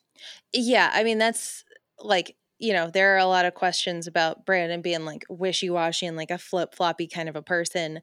[0.53, 1.63] Yeah, I mean that's
[1.99, 6.06] like you know, there are a lot of questions about Brandon being like wishy washy
[6.06, 8.02] and like a flip floppy kind of a person.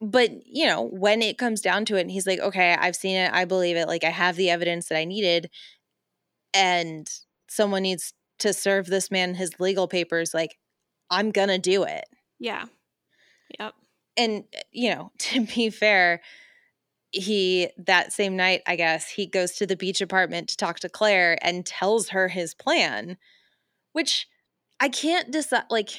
[0.00, 3.16] But, you know, when it comes down to it, and he's like, okay, I've seen
[3.16, 3.32] it.
[3.34, 3.86] I believe it.
[3.86, 5.50] Like, I have the evidence that I needed.
[6.54, 7.06] And
[7.48, 10.32] someone needs to serve this man his legal papers.
[10.32, 10.56] Like,
[11.10, 12.06] I'm going to do it.
[12.38, 12.64] Yeah.
[13.58, 13.74] Yep.
[14.16, 16.22] And, eh, you know, to be fair,
[17.12, 20.88] he that same night, I guess, he goes to the beach apartment to talk to
[20.88, 23.18] Claire and tells her his plan
[23.92, 24.28] which
[24.78, 25.64] I can't decide.
[25.70, 25.90] Like,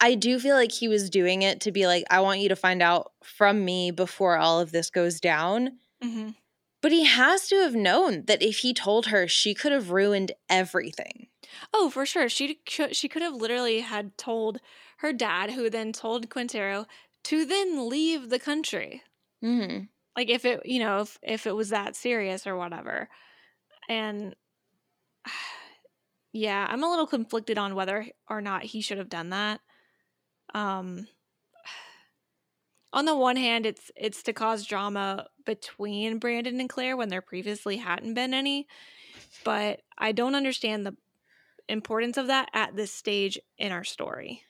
[0.00, 2.56] I do feel like he was doing it to be like, I want you to
[2.56, 5.78] find out from me before all of this goes down.
[6.02, 6.30] Mm-hmm.
[6.80, 10.32] But he has to have known that if he told her, she could have ruined
[10.50, 11.28] everything.
[11.72, 12.28] Oh, for sure.
[12.28, 14.58] She could, she could have literally had told
[14.98, 16.86] her dad, who then told Quintero
[17.24, 19.02] to then leave the country.
[19.44, 19.84] Mm-hmm.
[20.16, 23.08] Like if it, you know, if if it was that serious or whatever,
[23.88, 24.34] and
[26.32, 29.60] yeah, I'm a little conflicted on whether or not he should have done that.
[30.54, 31.06] Um
[32.92, 37.22] on the one hand, it's it's to cause drama between Brandon and Claire when there
[37.22, 38.66] previously hadn't been any,
[39.44, 40.96] but I don't understand the
[41.68, 44.42] importance of that at this stage in our story.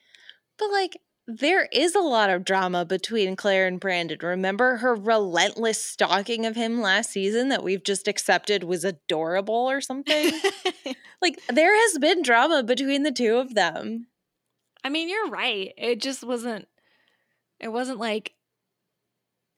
[0.57, 4.17] But like there is a lot of drama between Claire and Brandon.
[4.21, 9.79] Remember her relentless stalking of him last season that we've just accepted was adorable or
[9.79, 10.33] something?
[11.21, 14.07] like, there has been drama between the two of them.
[14.83, 15.71] I mean, you're right.
[15.77, 16.67] It just wasn't,
[17.59, 18.33] it wasn't like,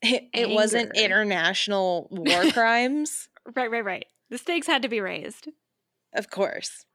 [0.04, 3.28] it, it wasn't international war crimes.
[3.56, 4.06] right, right, right.
[4.30, 5.48] The stakes had to be raised.
[6.14, 6.86] Of course.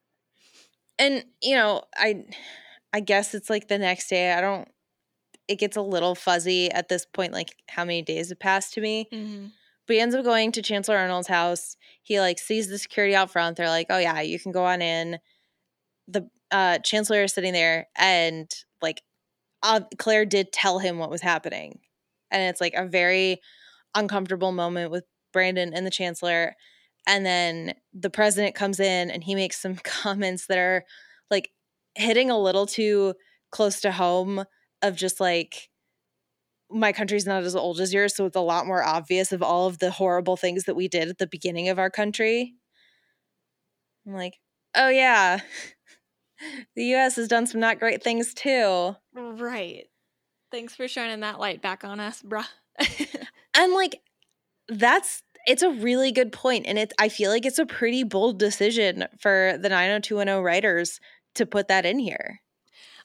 [0.96, 2.24] And, you know, I
[2.92, 4.32] I guess it's like the next day.
[4.32, 4.68] I don't.
[5.48, 8.80] It gets a little fuzzy at this point, like how many days have passed to
[8.80, 9.08] me.
[9.12, 9.46] Mm-hmm.
[9.86, 11.76] But he ends up going to Chancellor Arnold's house.
[12.02, 13.56] He like sees the security out front.
[13.56, 15.18] They're like, "Oh yeah, you can go on in."
[16.08, 18.48] The uh, Chancellor is sitting there, and
[18.82, 19.02] like
[19.62, 21.80] uh, Claire did tell him what was happening,
[22.30, 23.40] and it's like a very
[23.94, 26.54] uncomfortable moment with Brandon and the Chancellor.
[27.06, 30.84] And then the president comes in and he makes some comments that are
[31.94, 33.14] hitting a little too
[33.50, 34.44] close to home
[34.82, 35.68] of just like
[36.70, 39.66] my country's not as old as yours so it's a lot more obvious of all
[39.66, 42.54] of the horrible things that we did at the beginning of our country.
[44.06, 44.38] I'm like
[44.74, 45.40] oh yeah.
[46.74, 48.96] The us has done some not great things too.
[49.12, 49.84] Right.
[50.50, 52.46] Thanks for shining that light back on us bruh.
[53.54, 54.00] And like
[54.68, 58.38] that's it's a really good point and it's i feel like it's a pretty bold
[58.38, 61.00] decision for the 90210 writers
[61.34, 62.40] to put that in here.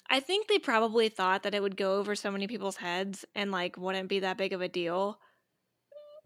[0.09, 3.51] I think they probably thought that it would go over so many people's heads and
[3.51, 5.19] like wouldn't be that big of a deal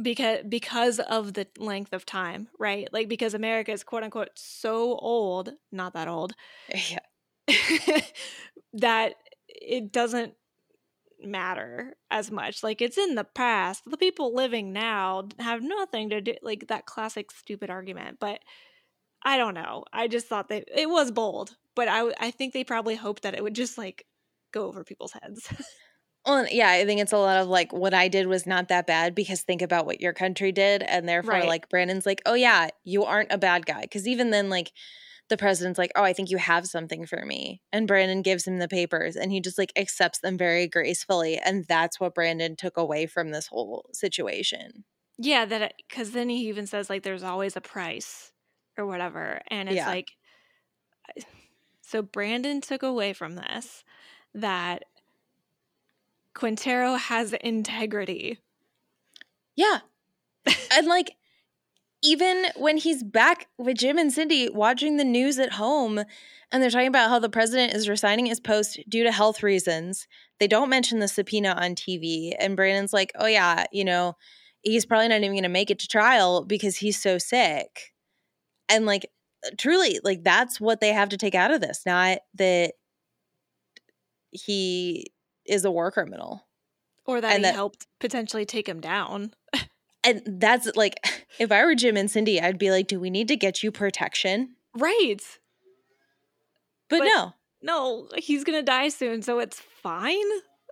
[0.01, 2.87] because because of the length of time, right?
[2.91, 6.33] Like because America is quote unquote so old, not that old.
[6.89, 6.99] Yeah.
[8.73, 9.15] that
[9.47, 10.33] it doesn't
[11.19, 12.63] matter as much.
[12.63, 13.83] Like it's in the past.
[13.89, 18.39] The people living now have nothing to do like that classic stupid argument, but
[19.23, 19.83] I don't know.
[19.91, 23.35] I just thought that it was bold, but I I think they probably hoped that
[23.35, 24.05] it would just like
[24.51, 25.47] go over people's heads.
[26.25, 28.85] well, yeah, I think it's a lot of like what I did was not that
[28.85, 31.47] bad because think about what your country did, and therefore right.
[31.47, 34.73] like Brandon's like, oh yeah, you aren't a bad guy because even then like
[35.29, 38.59] the president's like, oh, I think you have something for me, and Brandon gives him
[38.59, 42.75] the papers, and he just like accepts them very gracefully, and that's what Brandon took
[42.75, 44.83] away from this whole situation.
[45.17, 48.33] Yeah, that because then he even says like, there's always a price
[48.79, 49.41] or whatever.
[49.51, 49.87] And it's yeah.
[49.87, 50.07] like,
[51.89, 53.83] so Brandon took away from this
[54.35, 54.85] that
[56.35, 58.37] Quintero has integrity.
[59.55, 59.79] Yeah.
[60.71, 61.15] and like,
[62.03, 65.97] even when he's back with Jim and Cindy watching the news at home
[66.51, 70.07] and they're talking about how the president is resigning his post due to health reasons,
[70.39, 72.35] they don't mention the subpoena on TV.
[72.39, 74.15] And Brandon's like, oh, yeah, you know,
[74.61, 77.93] he's probably not even going to make it to trial because he's so sick
[78.69, 79.09] and like
[79.57, 82.73] truly like that's what they have to take out of this not that
[84.31, 85.11] he
[85.45, 86.45] is a war criminal
[87.05, 89.33] or that and he that, helped potentially take him down.
[90.01, 90.95] And that's like
[91.39, 93.69] if i were jim and cindy i'd be like do we need to get you
[93.69, 94.55] protection?
[94.77, 95.19] Right.
[96.89, 97.33] But, but no.
[97.61, 100.29] no he's gonna die soon so it's fine.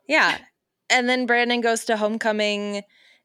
[0.08, 0.38] Yeah.
[0.90, 2.84] And then brandon goes to homecoming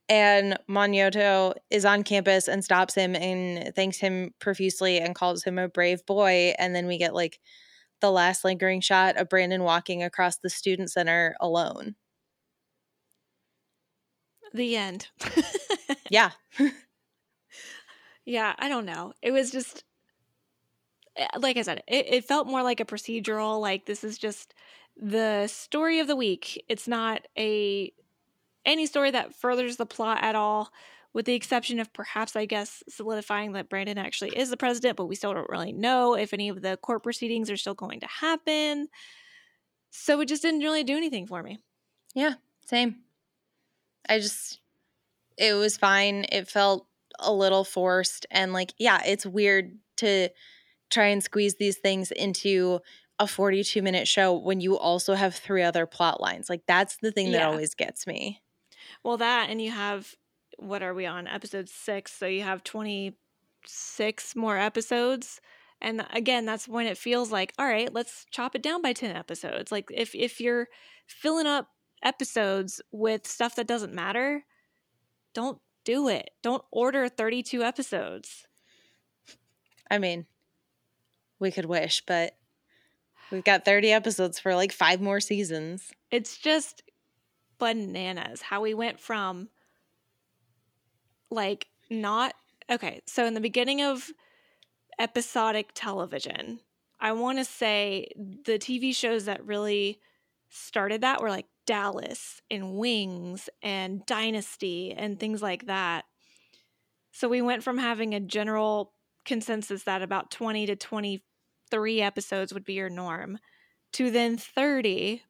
[0.09, 5.57] And Magneto is on campus and stops him and thanks him profusely and calls him
[5.57, 6.53] a brave boy.
[6.59, 7.39] And then we get like
[8.01, 11.95] the last lingering shot of Brandon walking across the student center alone.
[14.53, 15.07] The end.
[16.09, 16.31] yeah.
[18.25, 19.13] yeah, I don't know.
[19.21, 19.85] It was just
[21.15, 24.53] eh, like I said, it, it felt more like a procedural, like this is just
[24.95, 26.63] the story of the week.
[26.67, 27.93] It's not a
[28.65, 30.71] any story that furthers the plot at all,
[31.13, 35.05] with the exception of perhaps, I guess, solidifying that Brandon actually is the president, but
[35.05, 38.07] we still don't really know if any of the court proceedings are still going to
[38.07, 38.89] happen.
[39.91, 41.59] So it just didn't really do anything for me.
[42.15, 42.35] Yeah,
[42.65, 43.03] same.
[44.09, 44.59] I just,
[45.37, 46.25] it was fine.
[46.31, 46.87] It felt
[47.19, 48.25] a little forced.
[48.31, 50.29] And like, yeah, it's weird to
[50.91, 52.81] try and squeeze these things into
[53.19, 56.49] a 42 minute show when you also have three other plot lines.
[56.49, 57.47] Like, that's the thing that Yeah.
[57.47, 58.42] always gets me.
[59.03, 60.15] Well, that and you have
[60.57, 62.13] what are we on episode six?
[62.13, 63.17] So you have twenty
[63.65, 65.41] six more episodes,
[65.81, 69.15] and again, that's when it feels like all right, let's chop it down by ten
[69.15, 69.71] episodes.
[69.71, 70.67] Like if if you're
[71.07, 71.67] filling up
[72.03, 74.45] episodes with stuff that doesn't matter,
[75.33, 76.31] don't do it.
[76.41, 78.47] Don't order thirty two episodes.
[79.91, 80.25] I mean,
[81.39, 82.35] we could wish, but
[83.31, 85.91] we've got 30 episodes for like five more seasons.
[86.09, 86.81] It's just
[87.63, 89.49] bananas how we went from
[91.29, 92.33] like not
[92.69, 93.01] okay.
[93.05, 94.11] So in the beginning of
[94.99, 96.59] episodic television,
[96.99, 99.99] I want to say the TV shows that really
[100.49, 106.05] started that were like Dallas and Wings and Dynasty and things like that.
[107.11, 108.93] So we went from having a general
[109.25, 113.39] consensus that about 20 to 23 episodes would be your norm
[113.93, 115.23] to then 30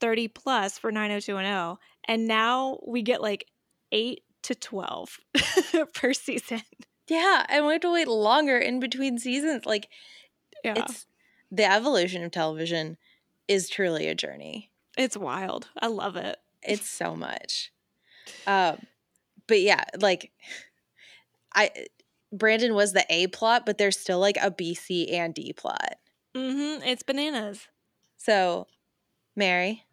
[0.00, 3.46] 30 plus for 90210 and now we get like
[3.92, 5.18] 8 to 12
[5.94, 6.62] per season
[7.08, 9.66] Yeah, and we have to wait longer in between seasons.
[9.66, 9.88] Like,
[10.64, 11.06] yeah it's,
[11.50, 12.96] the evolution of television
[13.48, 14.70] is truly a journey.
[14.96, 17.72] it's wild i love it It's so much.
[18.46, 18.78] Um,
[19.46, 20.30] but yeah, like,
[21.54, 21.70] I
[22.32, 25.96] Brandon was the A plot, but there's still like a B, C, and D plot.
[26.36, 27.66] mm-hmm it's bananas
[28.16, 28.66] So,
[29.34, 29.84] Mary,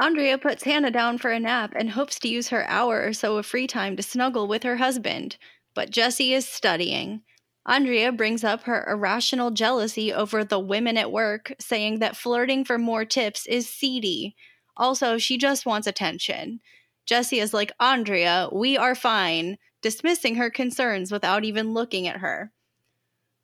[0.00, 3.36] Andrea puts Hannah down for a nap and hopes to use her hour or so
[3.36, 5.36] of free time to snuggle with her husband,
[5.74, 7.22] but Jesse is studying.
[7.66, 12.78] Andrea brings up her irrational jealousy over the women at work, saying that flirting for
[12.78, 14.36] more tips is seedy.
[14.76, 16.60] Also, she just wants attention.
[17.04, 22.52] Jesse is like, Andrea, we are fine, dismissing her concerns without even looking at her.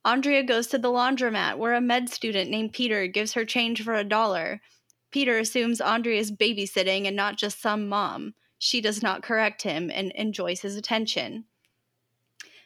[0.04, 3.94] Andrea goes to the laundromat where a med student named Peter gives her change for
[3.94, 4.60] a dollar.
[5.14, 8.34] Peter assumes Andrea is babysitting and not just some mom.
[8.58, 11.44] She does not correct him and enjoys his attention.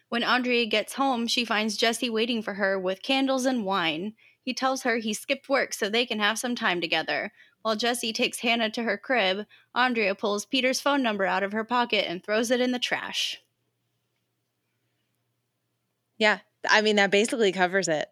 [0.08, 4.14] When Andrea gets home, she finds Jesse waiting for her with candles and wine.
[4.40, 7.32] He tells her he skipped work so they can have some time together.
[7.60, 9.44] While Jesse takes Hannah to her crib,
[9.74, 13.42] Andrea pulls Peter's phone number out of her pocket and throws it in the trash.
[16.16, 18.08] yeah, I mean, that basically covers it.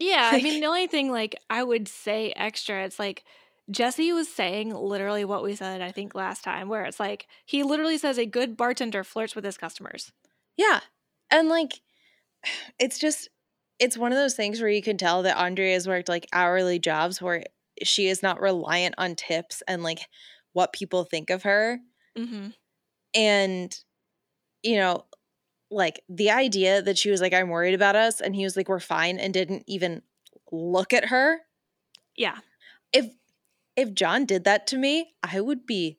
[0.00, 3.24] yeah i mean the only thing like i would say extra it's like
[3.70, 7.62] jesse was saying literally what we said i think last time where it's like he
[7.62, 10.12] literally says a good bartender flirts with his customers
[10.56, 10.80] Yeah.
[11.30, 11.80] And like,
[12.78, 13.28] it's just,
[13.78, 16.78] it's one of those things where you can tell that Andrea has worked like hourly
[16.78, 17.44] jobs where
[17.82, 20.08] she is not reliant on tips and like
[20.54, 21.78] what people think of her.
[22.16, 22.48] mm-hmm.
[23.14, 23.78] And,
[24.62, 25.04] you know,
[25.70, 28.20] like the idea that she was like, I'm worried about us.
[28.20, 29.18] And he was like, we're fine.
[29.18, 30.02] And didn't even
[30.50, 31.40] look at her.
[32.16, 32.38] yeah
[32.92, 33.06] If,
[33.76, 35.98] if John did that to me, I would be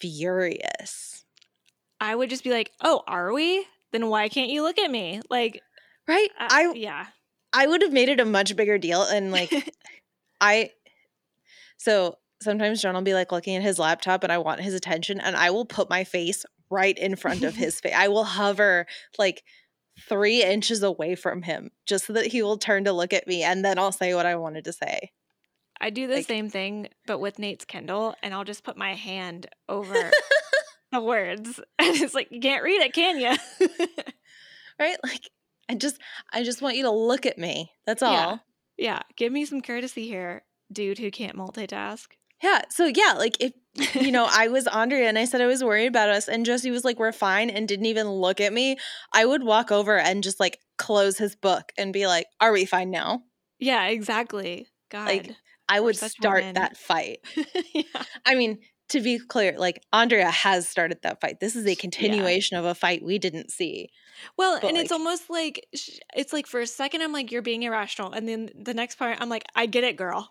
[0.00, 1.24] furious.
[2.00, 3.66] I would just be like, "Oh, are we?
[3.92, 5.62] Then why can't you look at me?" Like,
[6.06, 6.28] Right?
[6.38, 7.06] uh, I, yeah,
[7.52, 9.02] I would have made it a much bigger deal.
[9.02, 9.52] And like,
[10.40, 10.70] I
[11.76, 15.20] so sometimes John will be like looking at his laptop and I want his attention
[15.20, 17.94] and I will put my face right in front of his face.
[17.96, 18.86] I will hover
[19.18, 19.42] like
[20.08, 23.42] three inches away from him just so that he will turn to look at me
[23.42, 25.10] and then I'll say what I wanted to say.
[25.80, 28.94] I do the Like- same thing, but with Nate's Kindle, and I'll just put my
[28.94, 29.94] hand over
[30.92, 33.66] the words, and it's like you can't read it, can you?
[34.78, 34.96] Right?
[35.02, 35.28] Like
[35.68, 35.98] I just
[36.32, 37.72] I just want you to look at me.
[37.86, 38.12] That's all.
[38.12, 38.36] Yeah.
[38.76, 39.00] Yeah.
[39.16, 42.06] give me some courtesy here, dude who can't multitask.
[42.42, 42.62] Yeah.
[42.70, 43.52] So yeah, like if
[43.96, 46.70] you know, I was Andrea and I said I was worried about us and Jesse
[46.70, 48.76] was like, We're fine and didn't even look at me,
[49.12, 52.64] I would walk over and just like close his book and be like, Are we
[52.64, 53.22] fine now?
[53.58, 54.68] yeah, exactly.
[54.90, 55.34] God, Like,
[55.68, 56.54] I would start women.
[56.54, 57.18] that fight.
[57.74, 57.82] yeah.
[58.24, 58.58] I mean,
[58.90, 61.40] to be clear, like Andrea has started that fight.
[61.40, 62.60] This is a continuation yeah.
[62.60, 63.90] of a fight we didn't see.
[64.36, 65.66] Well, but and like, it's almost like
[66.16, 69.18] it's like for a second I'm like you're being irrational, and then the next part
[69.20, 70.30] I'm like I get it, girl.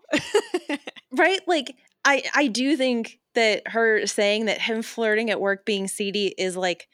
[1.12, 1.40] right?
[1.48, 6.34] Like I I do think that her saying that him flirting at work being seedy
[6.38, 6.88] is like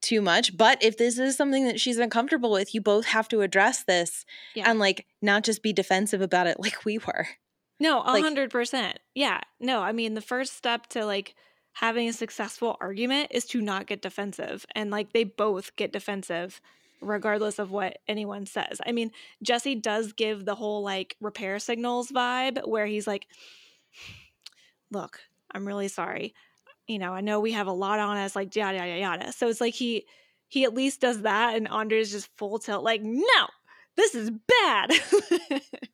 [0.00, 0.56] too much.
[0.56, 4.24] But if this is something that she's uncomfortable with, you both have to address this
[4.54, 4.68] yeah.
[4.68, 7.28] and like not just be defensive about it like we were.
[7.82, 9.00] No, a hundred percent.
[9.12, 9.40] Yeah.
[9.58, 11.34] No, I mean the first step to like
[11.72, 14.64] having a successful argument is to not get defensive.
[14.76, 16.60] And like they both get defensive
[17.00, 18.80] regardless of what anyone says.
[18.86, 19.10] I mean,
[19.42, 23.26] Jesse does give the whole like repair signals vibe where he's like,
[24.92, 25.18] look,
[25.50, 26.34] I'm really sorry.
[26.86, 29.32] You know, I know we have a lot on us, like yada yada yada.
[29.32, 30.06] So it's like he
[30.46, 33.46] he at least does that and Andre's just full tilt, like, no,
[33.96, 34.92] this is bad.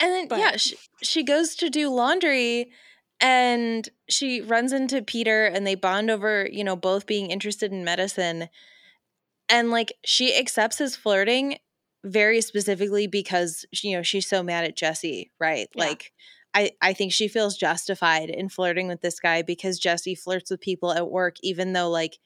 [0.00, 2.70] And then but, yeah, she, she goes to do laundry
[3.20, 7.84] and she runs into Peter and they bond over, you know, both being interested in
[7.84, 8.48] medicine.
[9.48, 11.58] And like she accepts his flirting
[12.04, 15.68] very specifically because you know, she's so mad at Jesse, right?
[15.74, 15.84] Yeah.
[15.84, 16.12] Like
[16.54, 20.60] I, I think she feels justified in flirting with this guy because Jesse flirts with
[20.60, 22.18] people at work, even though like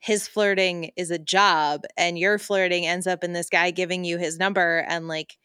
[0.00, 4.18] his flirting is a job and your flirting ends up in this guy giving you
[4.18, 5.36] his number and like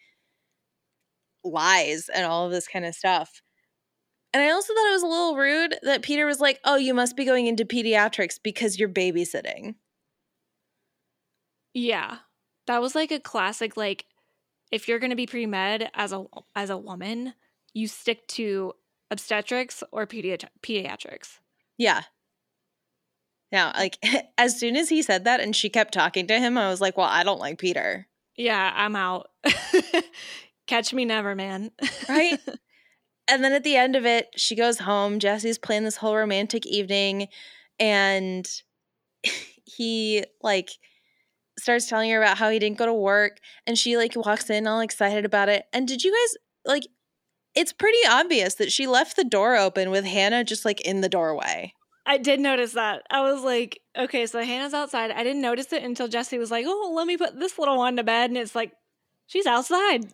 [1.43, 3.41] lies and all of this kind of stuff.
[4.33, 6.93] And I also thought it was a little rude that Peter was like, "Oh, you
[6.93, 9.75] must be going into pediatrics because you're babysitting."
[11.73, 12.17] Yeah.
[12.67, 14.05] That was like a classic like
[14.71, 16.25] if you're going to be pre-med as a
[16.55, 17.33] as a woman,
[17.73, 18.73] you stick to
[19.11, 21.39] obstetrics or pediat- pediatrics.
[21.77, 22.03] Yeah.
[23.51, 23.99] Now, like
[24.37, 26.97] as soon as he said that and she kept talking to him, I was like,
[26.97, 29.29] "Well, I don't like Peter." Yeah, I'm out.
[30.67, 31.71] Catch me never, man.
[32.09, 32.39] right?
[33.29, 35.17] And then at the end of it, she goes home.
[35.19, 37.29] Jesse's playing this whole romantic evening
[37.79, 38.45] and
[39.63, 40.71] he like
[41.57, 44.67] starts telling her about how he didn't go to work and she like walks in
[44.67, 45.65] all excited about it.
[45.71, 46.87] And did you guys like
[47.55, 51.09] it's pretty obvious that she left the door open with Hannah just like in the
[51.09, 51.73] doorway.
[52.05, 53.03] I did notice that.
[53.09, 55.11] I was like, okay, so Hannah's outside.
[55.11, 57.95] I didn't notice it until Jesse was like, oh, let me put this little one
[57.95, 58.29] to bed.
[58.29, 58.73] And it's like,
[59.33, 60.13] She's outside.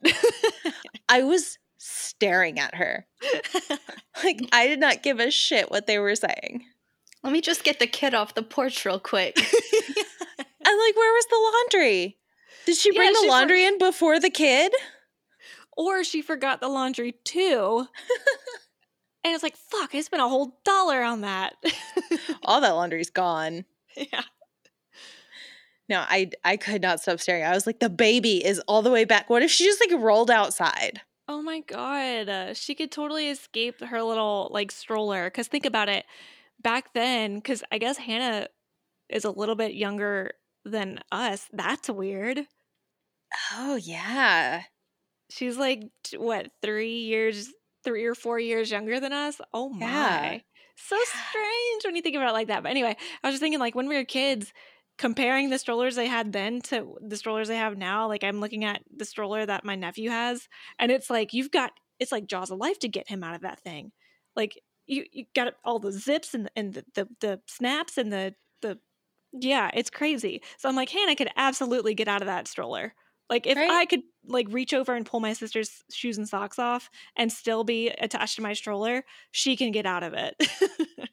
[1.09, 3.05] I was staring at her.
[4.23, 6.63] like I did not give a shit what they were saying.
[7.21, 9.35] Let me just get the kid off the porch real quick.
[9.37, 12.17] and like where was the laundry?
[12.65, 14.71] Did she bring yeah, the she laundry for- in before the kid?
[15.75, 17.87] Or she forgot the laundry too.
[19.25, 21.55] and it's like, fuck, I spent a whole dollar on that.
[22.43, 23.65] All that laundry's gone.
[23.97, 24.21] Yeah.
[25.89, 27.43] No, I I could not stop staring.
[27.43, 29.29] I was like, the baby is all the way back.
[29.29, 31.01] What if she just like rolled outside?
[31.27, 35.25] Oh my god, uh, she could totally escape her little like stroller.
[35.25, 36.05] Because think about it,
[36.61, 38.47] back then, because I guess Hannah
[39.09, 40.33] is a little bit younger
[40.63, 41.49] than us.
[41.51, 42.45] That's weird.
[43.53, 44.63] Oh yeah,
[45.31, 45.83] she's like
[46.17, 47.49] what three years,
[47.83, 49.41] three or four years younger than us.
[49.53, 50.39] Oh my, yeah.
[50.75, 52.61] so strange when you think about it like that.
[52.61, 54.53] But anyway, I was just thinking like when we were kids
[54.99, 58.65] comparing the strollers they had then to the strollers they have now, like I'm looking
[58.65, 60.47] at the stroller that my nephew has,
[60.77, 63.41] and it's like you've got it's like jaws of life to get him out of
[63.41, 63.93] that thing.
[64.35, 68.35] Like you you got all the zips and and the the, the snaps and the
[68.61, 68.77] the
[69.31, 70.41] yeah, it's crazy.
[70.57, 72.93] So I'm like, Hannah could absolutely get out of that stroller.
[73.29, 73.69] Like if right?
[73.69, 77.63] I could like reach over and pull my sister's shoes and socks off and still
[77.63, 80.35] be attached to my stroller, she can get out of it.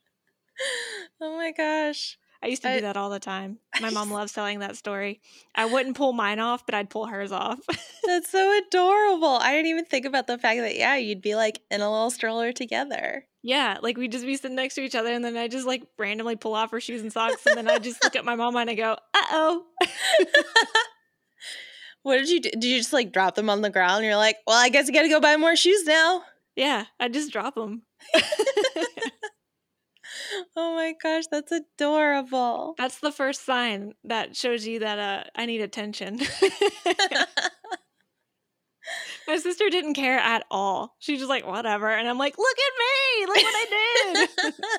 [1.20, 2.18] oh my gosh.
[2.43, 3.59] I used to do that all the time.
[3.80, 5.20] My mom loves telling that story.
[5.55, 7.61] I wouldn't pull mine off, but I'd pull hers off.
[8.05, 9.39] That's so adorable.
[9.41, 12.11] I didn't even think about the fact that, yeah, you'd be like in a little
[12.11, 13.26] stroller together.
[13.43, 15.84] Yeah, like we'd just be sitting next to each other, and then I just like
[15.99, 18.57] randomly pull off her shoes and socks, and then I just look at my mom
[18.57, 19.66] and I go, uh oh.
[22.03, 22.51] what did you do?
[22.51, 23.99] Did you just like drop them on the ground?
[23.99, 26.22] And you're like, well, I guess I gotta go buy more shoes now.
[26.57, 27.82] Yeah, I just drop them.
[30.57, 32.74] Oh my gosh, that's adorable.
[32.79, 36.20] That's the first sign that shows you that uh, I need attention.
[39.27, 40.95] My sister didn't care at all.
[40.99, 41.91] She just like, whatever.
[41.91, 43.27] And I'm like, look at me.
[43.27, 44.55] Look what I did.
[44.55, 44.79] oh,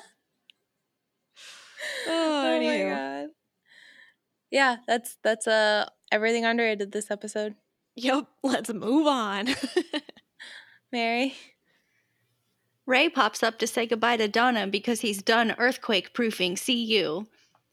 [2.08, 3.28] oh my god.
[4.50, 7.54] Yeah, that's that's uh everything Andrea did this episode.
[7.96, 8.26] Yep.
[8.42, 9.48] Let's move on.
[10.92, 11.34] Mary.
[12.88, 17.26] Ray pops up to say goodbye to Donna because he's done earthquake proofing CU.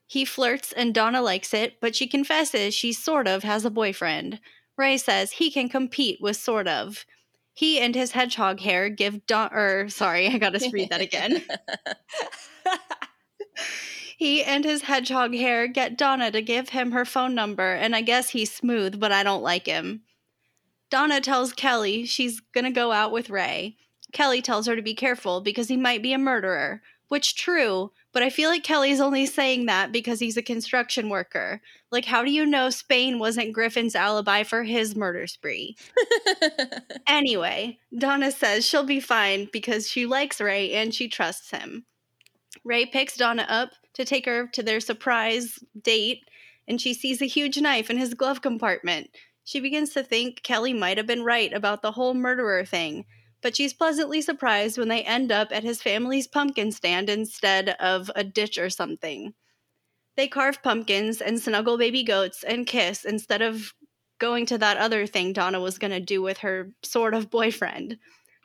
[0.06, 4.42] He flirts and Donna likes it, but she confesses she sort of has a boyfriend.
[4.78, 7.06] Ray says he can compete with sort of.
[7.54, 11.42] He and his hedgehog hair give Don or sorry, I gotta read that again.
[14.18, 18.02] he and his hedgehog hair get Donna to give him her phone number, and I
[18.02, 20.02] guess he's smooth, but I don't like him.
[20.90, 23.78] Donna tells Kelly she's gonna go out with Ray.
[24.16, 28.24] Kelly tells her to be careful because he might be a murderer, which true, but
[28.24, 31.62] I feel like Kelly's only saying that because he's a construction worker.
[31.92, 35.76] Like, how do you know Spain wasn't Griffin's alibi for his murder spree?
[37.08, 41.84] anyway, Donna says she'll be fine because she likes Ray and she trusts him.
[42.64, 46.22] Ray picks Donna up to take her to their surprise date,
[46.70, 49.10] and she sees a huge knife in his glove compartment.
[49.44, 53.04] She begins to think Kelly might have been right about the whole murderer thing,
[53.46, 58.10] but she's pleasantly surprised when they end up at his family's pumpkin stand instead of
[58.16, 59.36] a ditch or something.
[60.18, 63.72] They carve pumpkins and snuggle baby goats and kiss instead of
[64.18, 68.00] going to that other thing Donna was going to do with her sort of boyfriend.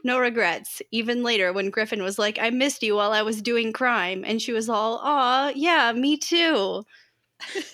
[0.04, 3.72] No regrets, even later when Griffin was like, I missed you while I was doing
[3.72, 4.22] crime.
[4.26, 6.84] And she was all, Aw, yeah, me too.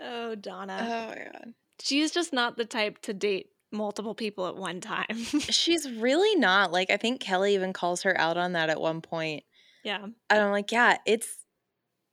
[0.00, 0.78] oh, Donna.
[0.80, 1.52] Oh my god.
[1.80, 5.06] She's just not the type to date multiple people at one time.
[5.50, 6.72] She's really not.
[6.72, 9.44] Like, I think Kelly even calls her out on that at one point.
[9.82, 10.04] yeah.
[10.04, 11.44] And I'm like, yeah, it's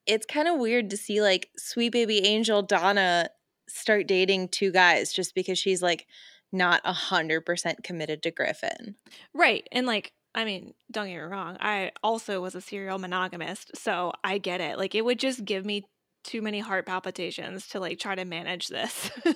[0.08, 3.30] it's kind of weird to see like sweet baby angel Donna
[3.70, 6.08] start dating two guys just because she's like
[6.52, 8.96] not a hundred percent committed to Griffin.
[9.34, 9.68] Right.
[9.72, 11.58] And like, I mean, don't get me wrong.
[11.60, 14.78] I also was a serial monogamist, so I get it.
[14.78, 15.84] Like, it would just give me
[16.24, 19.10] too many heart palpitations to like try to manage this.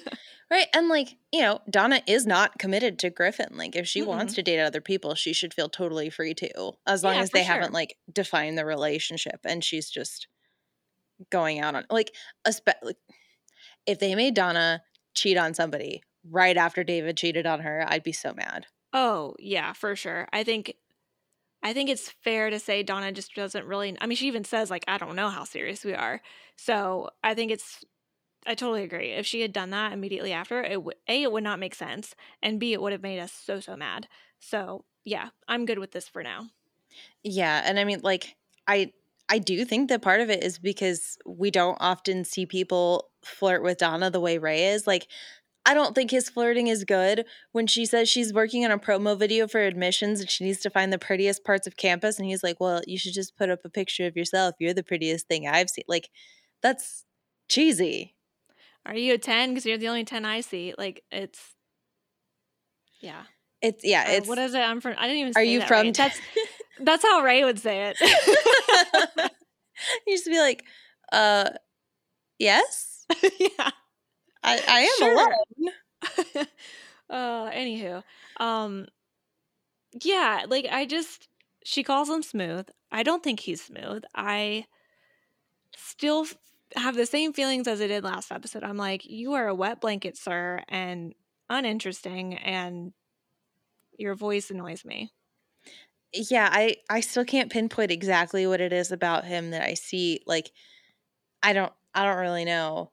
[0.52, 0.68] Right.
[0.76, 3.48] And like, you know, Donna is not committed to Griffin.
[3.58, 6.74] Like if she mm wants to date other people, she should feel totally free to,
[6.86, 7.56] as long Yeah, as they sure.
[7.56, 10.28] haven't like defined the relationship and she's just
[11.32, 12.12] going out on like,
[12.48, 12.98] espe- like
[13.88, 14.84] if they made Donna
[15.16, 18.68] cheat on somebody right after David cheated on her, I'd be so mad.
[18.94, 20.28] oh, yeah, for sure.
[20.32, 20.76] I think
[21.66, 24.70] I think it's fair to say Donna just doesn't really I mean, she even says
[24.70, 26.22] like I don't know how serious we are.
[26.56, 27.84] So, I think it's
[28.48, 29.12] I totally agree.
[29.12, 32.16] If she had done that immediately after, it would A it would not make sense,
[32.44, 34.08] and B it would have made us so so mad.
[34.40, 36.50] So, yeah, I'm good with this for now.
[37.24, 38.36] Yeah, and I mean like
[38.68, 38.92] I
[39.30, 43.64] I do think that part of it is because we don't often see people flirt
[43.64, 44.86] with Donna the way Ray is.
[44.86, 45.08] Like
[45.66, 49.18] I don't think his flirting is good when she says she's working on a promo
[49.18, 52.44] video for admissions and she needs to find the prettiest parts of campus and he's
[52.44, 54.56] like, "Well, you should just put up a picture of yourself.
[54.60, 56.10] You're the prettiest thing I've seen." Like
[56.62, 57.04] that's
[57.50, 58.16] cheesy.
[58.86, 60.76] Are you a 10 because you're the only 10 I see?
[60.78, 61.56] Like it's
[63.02, 63.24] yeah.
[63.62, 64.60] It's yeah, it's what is it?
[64.60, 65.98] I'm from I didn't even Are you that from right.
[65.98, 66.20] That's
[66.80, 69.32] that's how Ray would say it.
[70.08, 70.64] You just be like,
[71.12, 71.50] "Uh
[72.40, 73.06] yes?
[73.40, 73.72] yeah.
[74.46, 75.40] I I am Sure.
[75.62, 75.74] alone."
[77.10, 78.04] uh anywho.
[78.38, 78.88] Um
[80.04, 81.28] yeah, like I just
[81.64, 82.68] she calls him smooth.
[82.92, 84.04] I don't think he's smooth.
[84.14, 84.66] I
[85.76, 86.26] still
[86.76, 88.64] have the same feelings as I did last episode.
[88.64, 91.14] I'm like, you are a wet blanket, sir, and
[91.50, 92.94] uninteresting and
[93.98, 95.12] your voice annoys me.
[96.14, 100.22] yeah i i still can't pinpoint exactly what it is about him that i see
[100.26, 100.52] like
[101.44, 102.92] i don't i don't really know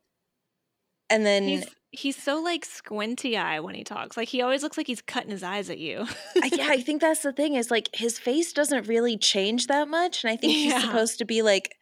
[1.13, 4.17] and then He's he's so like squinty eye when he talks.
[4.17, 6.07] Like he always looks like he's cutting his eyes at you.
[6.43, 9.89] I, yeah i think that's the thing is like his face doesn't really change that
[9.89, 10.81] much and i think he's Yeah.
[10.81, 11.77] supposed to be like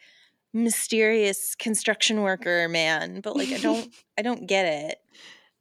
[0.53, 4.99] mysterious construction worker man but like i don't i don't get it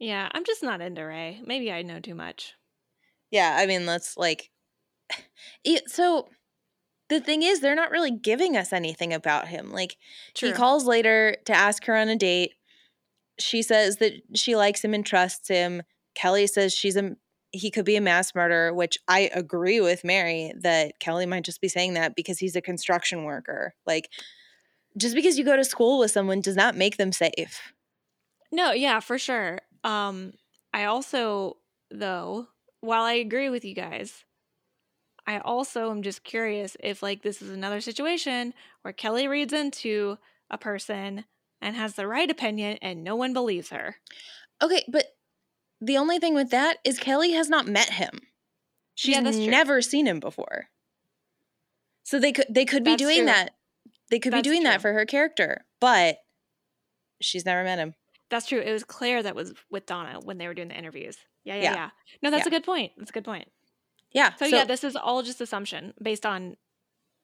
[0.02, 1.42] yeah, I'm just not into Ray.
[1.46, 2.54] Maybe I know too much.
[3.32, 4.50] yeah i mean that's like
[5.88, 6.28] so
[7.10, 9.98] the thing is they're not really giving us anything about him like
[10.36, 12.52] He calls later to ask her on a date.
[13.40, 15.84] She says that she likes him and trusts him.
[16.16, 17.16] Kelly says she's a
[17.52, 21.62] he could be a mass murderer, which I agree with Mary that Kelly might just
[21.62, 23.74] be saying that because he's a construction worker.
[23.88, 24.10] Like
[24.98, 27.74] just because you go to school with someone does not make them safe.
[28.52, 29.60] No, yeah, for sure.
[29.84, 30.34] Um,
[30.74, 31.58] I also,
[31.92, 32.48] though,
[32.82, 34.26] while I agree with you guys,
[35.28, 40.18] I also am just curious if, like, this is another situation where Kelly reads into
[40.50, 41.26] a person
[41.62, 43.98] and has the right opinion and no one believes her.
[44.62, 45.06] Okay, but
[45.82, 48.20] the only thing with that is Kelly has not met him.
[48.96, 49.48] She's Yeah, true.
[49.48, 50.70] never seen him before.
[52.04, 53.26] So they could they could be That's doing true.
[53.28, 53.52] that.
[54.10, 56.18] They could That's be doing that for her character, but
[57.22, 57.94] she's never met him.
[58.30, 58.60] That's true.
[58.60, 61.18] It was Claire that was with Donna when they were doing the interviews.
[61.44, 61.74] Yeah, yeah, Yeah.
[61.76, 61.90] yeah.
[62.24, 62.48] No, that's Yeah.
[62.48, 62.92] a good point.
[62.98, 63.52] That's a good point.
[64.12, 64.34] Yeah.
[64.36, 66.58] So, yeah, this is all just assumption based on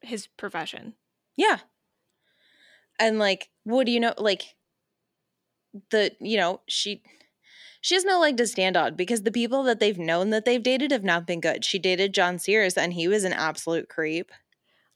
[0.01, 0.93] his profession.
[1.35, 1.59] Yeah.
[2.99, 4.13] And like, what do you know?
[4.17, 4.55] Like,
[5.89, 7.01] the you know she
[7.81, 10.63] She has no leg to stand on because the people that they've known that they've
[10.63, 11.65] dated have not been good.
[11.65, 14.31] She dated John Sears and he was an absolute creep.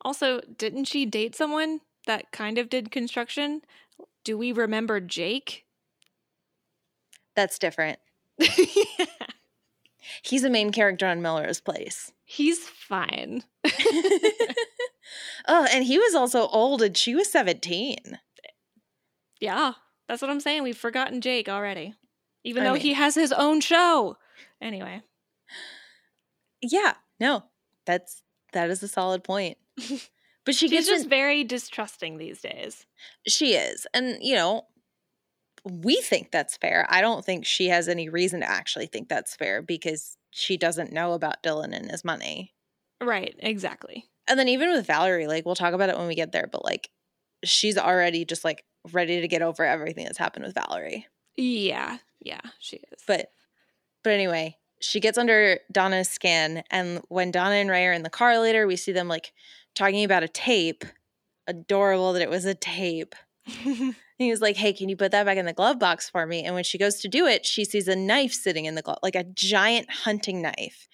[0.02, 3.62] Also, didn't she date someone that kind of did construction?
[4.24, 5.66] Do we remember Jake?
[7.36, 8.00] That's different.
[10.24, 12.12] He's a main character on Melrose Place.
[12.26, 13.44] He's fine.
[15.48, 18.20] oh, and he was also old and she was 17.
[19.40, 19.74] Yeah,
[20.08, 20.64] that's what I'm saying.
[20.64, 21.94] We've forgotten Jake already.
[22.44, 24.18] Even I though mean- he has his own show.
[24.62, 25.02] Anyway.
[26.62, 27.44] Yeah, no,
[27.86, 28.22] that's
[28.54, 29.58] that is a solid point.
[30.46, 32.86] But she She's gets just in- very distrusting these days.
[33.28, 34.66] she is, and you know,
[35.64, 36.88] we think that's fair.
[36.90, 40.94] I don't think she has any reason to actually think that's fair because she doesn't
[40.94, 42.54] know about Dylan and his money.
[43.04, 44.06] Right, exactly.
[44.28, 46.64] And then even with Valerie, like we'll talk about it when we get there, but
[46.66, 46.90] like
[47.44, 51.08] she's already just like ready to get over everything that's happened with Valerie.
[51.36, 53.04] Yeah, yeah, she is.
[53.08, 53.32] But
[54.04, 58.10] but anyway, she gets under Donna's skin and when Donna and Ray are in the
[58.10, 59.34] car later, we see them like
[59.76, 60.86] talking about a tape.
[61.48, 63.16] Adorable that it was a tape.
[64.20, 66.44] He was like, Hey, can you put that back in the glove box for me?
[66.44, 69.00] And when she goes to do it, she sees a knife sitting in the glove,
[69.02, 70.90] like a giant hunting knife.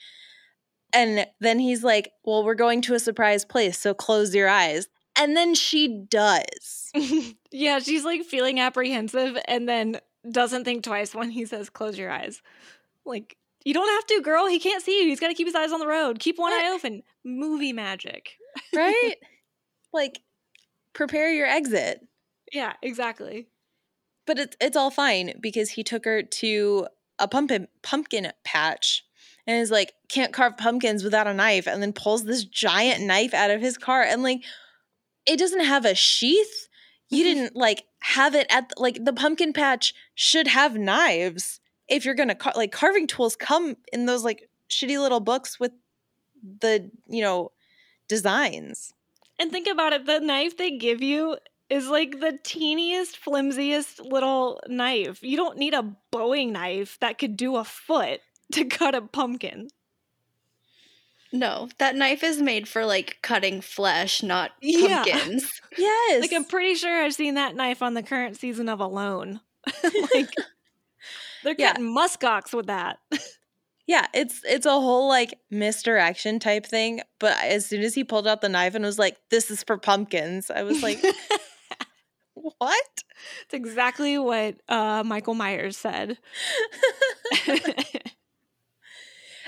[0.93, 4.87] And then he's like, Well, we're going to a surprise place, so close your eyes.
[5.17, 6.91] And then she does.
[7.55, 9.99] yeah, she's like feeling apprehensive and then
[10.29, 12.41] doesn't think twice when he says close your eyes.
[13.05, 14.47] Like, you don't have to, girl.
[14.47, 15.07] He can't see you.
[15.07, 16.19] He's got to keep his eyes on the road.
[16.19, 17.03] Keep one eye open.
[17.23, 18.33] Movie magic.
[18.73, 19.15] Right?
[19.93, 20.19] like,
[20.93, 22.05] prepare your exit.
[22.51, 23.47] Yeah, exactly.
[24.27, 26.87] But it's it's all fine because he took her to
[27.19, 29.05] a pumpkin pumpkin patch
[29.47, 33.33] and is like, can't carve pumpkins without a knife, and then pulls this giant knife
[33.33, 34.43] out of his car and like
[35.25, 36.64] it doesn't have a sheath.
[37.09, 42.15] You didn't like have it at like the pumpkin patch should have knives if you're
[42.15, 45.71] gonna car- like carving tools come in those like shitty little books with
[46.61, 47.51] the you know
[48.07, 48.93] designs.
[49.39, 51.37] And think about it the knife they give you
[51.69, 55.23] is like the teeniest, flimsiest little knife.
[55.23, 58.21] You don't need a boning knife that could do a foot
[58.53, 59.69] to cut a pumpkin.
[61.35, 65.03] No, that knife is made for like cutting flesh, not Yeah.
[65.03, 65.61] pumpkins.
[65.77, 69.41] Yes, Like, I'm pretty sure I've seen that knife on the current season of Alone.
[70.13, 70.29] like,
[71.43, 71.73] they're Yeah.
[71.73, 72.99] cutting muskox with that.
[73.87, 77.01] Yeah, it's it's a whole like misdirection type thing.
[77.19, 79.77] But as soon as he pulled out the knife and was like, "This is for
[79.77, 80.99] pumpkins," I was like,
[82.33, 83.03] "What?"
[83.43, 86.17] It's exactly what uh, Michael Myers said.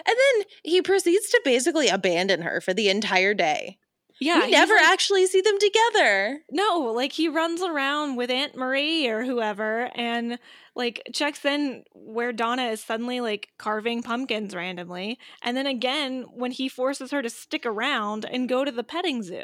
[0.08, 3.78] And then he proceeds to basically abandon her for the entire day.
[4.20, 6.40] yeah, we never like- actually see them together.
[6.50, 10.40] No, like he runs around with Aunt Marie or whoever and
[10.76, 15.20] like checks in where Donna is suddenly like carving pumpkins randomly.
[15.42, 19.24] And then again when he forces her to stick around and go to the petting
[19.24, 19.44] zoo.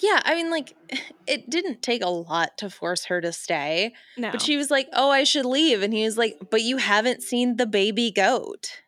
[0.00, 0.74] Yeah, I mean, like,
[1.26, 3.92] it didn't take a lot to force her to stay.
[4.16, 4.30] No.
[4.30, 7.22] But she was like, "Oh, I should leave," and he was like, "But you haven't
[7.22, 8.82] seen the baby goat."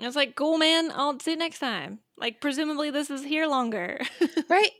[0.00, 0.90] I was like, cool, man.
[0.94, 2.00] I'll see you next time.
[2.16, 4.00] Like, presumably this is here longer.
[4.48, 4.70] Right?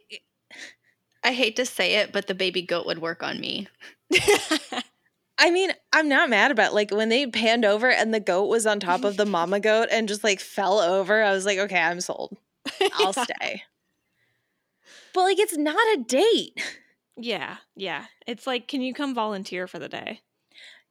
[1.22, 3.66] I hate to say it, but the baby goat would work on me.
[5.38, 8.66] I mean, I'm not mad about like when they panned over and the goat was
[8.66, 11.22] on top of the mama goat and just like fell over.
[11.22, 12.36] I was like, okay, I'm sold.
[12.94, 13.62] I'll stay.
[15.14, 16.62] But like, it's not a date.
[17.16, 18.04] yeah, yeah.
[18.26, 20.20] It's like, can you come volunteer for the day?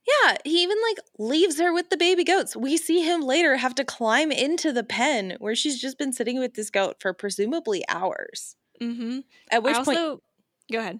[0.05, 2.55] Yeah, he even like leaves her with the baby goats.
[2.55, 6.39] We see him later have to climb into the pen where she's just been sitting
[6.39, 8.55] with this goat for presumably hours.
[8.81, 9.19] Mm-hmm.
[9.49, 10.23] At which also, point,
[10.71, 10.99] go ahead.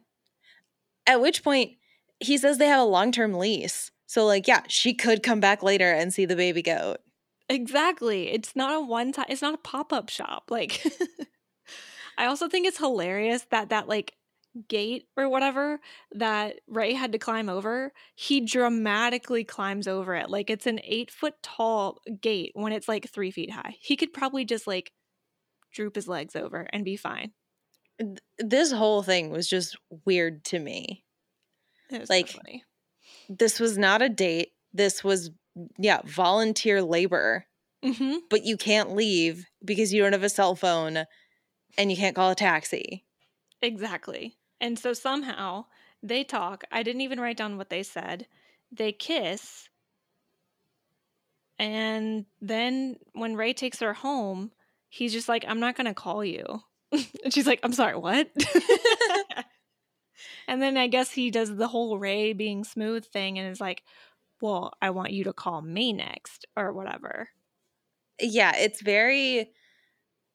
[1.06, 1.72] at which point,
[2.20, 3.92] he says they have a long term lease.
[4.06, 6.98] So like, yeah, she could come back later and see the baby goat.
[7.50, 8.32] Exactly.
[8.32, 9.26] It's not a one time.
[9.28, 10.46] It's not a pop up shop.
[10.50, 10.86] Like,
[12.18, 14.14] I also think it's hilarious that that like
[14.68, 15.80] gate or whatever
[16.12, 20.30] that Ray had to climb over, he dramatically climbs over it.
[20.30, 23.76] Like it's an eight foot tall gate when it's like three feet high.
[23.80, 24.92] He could probably just like
[25.74, 27.32] droop his legs over and be fine.
[28.40, 29.76] This whole thing was just
[30.06, 31.04] weird to me.
[31.90, 32.64] It was Like- so funny.
[33.30, 34.50] This was not a date.
[34.74, 35.32] This was,
[35.78, 37.46] yeah, volunteer labor,
[37.84, 38.16] Mm-hmm.
[38.30, 41.04] but you can't leave because you don't have a cell phone
[41.78, 43.04] and you can't call a taxi.
[43.62, 44.38] Exactly.
[44.64, 45.66] And so somehow
[46.02, 46.64] they talk.
[46.72, 48.28] I didn't even write down what they said.
[48.72, 49.68] They kiss.
[51.60, 54.52] And then when Ray takes her home,
[54.88, 56.62] he's just like, I'm not going to call you.
[56.94, 58.30] and she's like, I'm sorry, what?
[60.48, 63.84] and then I guess he does the whole Ray being smooth thing and is like,
[64.42, 67.28] well, I want you to call me next or whatever.
[68.22, 69.50] Yeah, it's very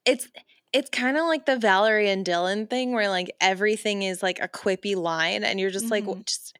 [0.05, 0.29] it's
[0.73, 4.49] it's kind of like the Valerie and Dylan thing where like everything is like a
[4.49, 5.93] quippy line and you're just mm-hmm.
[5.93, 6.59] like well, just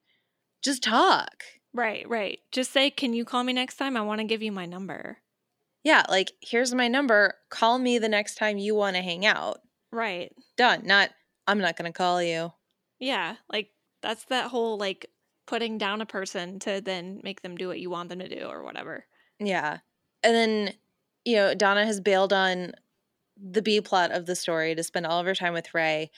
[0.63, 1.45] just talk.
[1.75, 2.39] Right, right.
[2.51, 3.97] Just say, "Can you call me next time?
[3.97, 5.19] I want to give you my number."
[5.85, 7.35] Yeah, like here's my number.
[7.51, 9.59] Call me the next time you want to hang out.
[9.93, 10.33] Right.
[10.57, 10.83] Done.
[10.85, 11.11] Not
[11.47, 12.53] I'm not going to call you.
[12.99, 13.71] Yeah, like
[14.03, 15.07] that's that whole like
[15.47, 18.47] putting down a person to then make them do what you want them to do
[18.47, 19.07] or whatever.
[19.39, 19.79] Yeah.
[20.23, 20.75] And then
[21.25, 22.73] you know, Donna has bailed on
[23.41, 26.11] the B plot of the story to spend all of her time with Ray.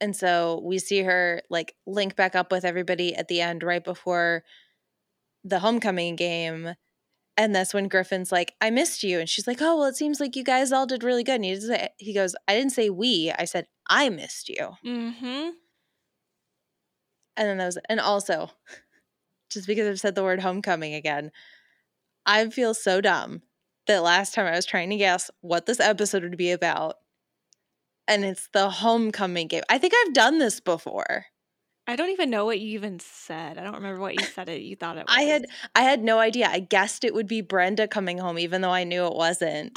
[0.00, 3.84] And so we see her like link back up with everybody at the end right
[3.84, 4.42] before
[5.44, 6.74] the homecoming game.
[7.36, 9.20] And that's when Griffin's like, I missed you.
[9.20, 11.36] And she's like, Oh, well, it seems like you guys all did really good.
[11.36, 14.70] And he, say, he goes, I didn't say we, I said, I missed you.
[14.84, 15.50] Mm-hmm.
[17.36, 18.50] And then those, and also,
[19.50, 21.30] just because I've said the word homecoming again,
[22.26, 23.42] I feel so dumb
[23.86, 26.96] that last time I was trying to guess what this episode would be about.
[28.08, 29.62] And it's the homecoming game.
[29.68, 31.26] I think I've done this before.
[31.86, 33.58] I don't even know what you even said.
[33.58, 35.16] I don't remember what you said it you thought it was.
[35.16, 36.48] I had I had no idea.
[36.48, 39.76] I guessed it would be Brenda coming home even though I knew it wasn't.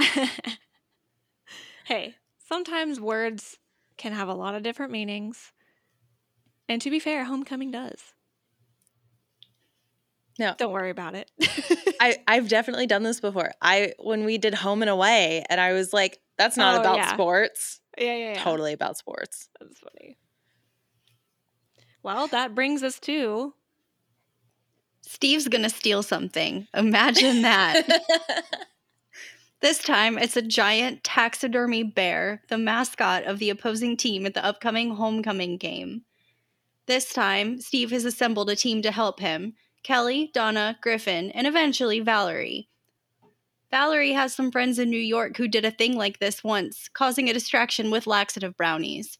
[1.85, 2.15] hey,
[2.47, 3.57] sometimes words
[3.97, 5.51] can have a lot of different meanings.
[6.69, 8.13] And to be fair, homecoming does.
[10.37, 10.53] No.
[10.57, 11.31] Don't worry about it.
[11.99, 13.51] I, I've definitely done this before.
[13.61, 16.97] I when we did home and away and I was like, that's not oh, about
[16.97, 17.13] yeah.
[17.13, 17.81] sports.
[17.97, 18.43] Yeah, yeah, yeah.
[18.43, 19.49] Totally about sports.
[19.59, 20.17] That's funny.
[22.03, 23.53] Well, that brings us to
[25.01, 26.67] Steve's gonna steal something.
[26.73, 27.87] Imagine that.
[29.61, 34.45] this time it's a giant taxidermy bear, the mascot of the opposing team at the
[34.45, 36.03] upcoming homecoming game.
[36.87, 39.53] This time, Steve has assembled a team to help him
[39.85, 42.67] Kelly, Donna, Griffin, and eventually Valerie.
[43.69, 47.29] Valerie has some friends in New York who did a thing like this once, causing
[47.29, 49.19] a distraction with laxative brownies.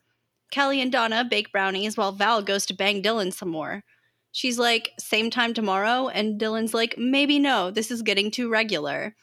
[0.49, 3.84] Kelly and Donna bake brownies while Val goes to bang Dylan some more.
[4.32, 6.07] She's like, same time tomorrow?
[6.07, 9.16] And Dylan's like, maybe no, this is getting too regular.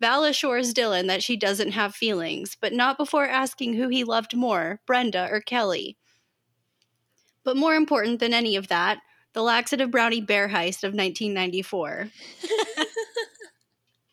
[0.00, 4.36] Val assures Dylan that she doesn't have feelings, but not before asking who he loved
[4.36, 5.96] more, Brenda or Kelly.
[7.42, 8.98] But more important than any of that,
[9.32, 12.08] the Laxative Brownie Bear Heist of 1994.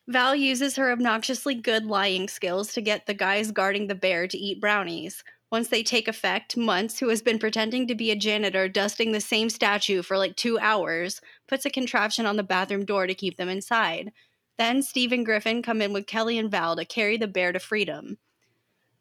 [0.07, 4.37] Val uses her obnoxiously good lying skills to get the guys guarding the bear to
[4.37, 5.23] eat brownies.
[5.51, 9.21] Once they take effect, Muntz, who has been pretending to be a janitor dusting the
[9.21, 13.37] same statue for like two hours, puts a contraption on the bathroom door to keep
[13.37, 14.11] them inside.
[14.57, 17.59] Then Steve and Griffin come in with Kelly and Val to carry the bear to
[17.59, 18.17] freedom.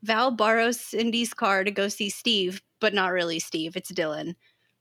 [0.03, 4.35] Val borrows Cindy's car to go see Steve, but not really Steve, it's Dylan.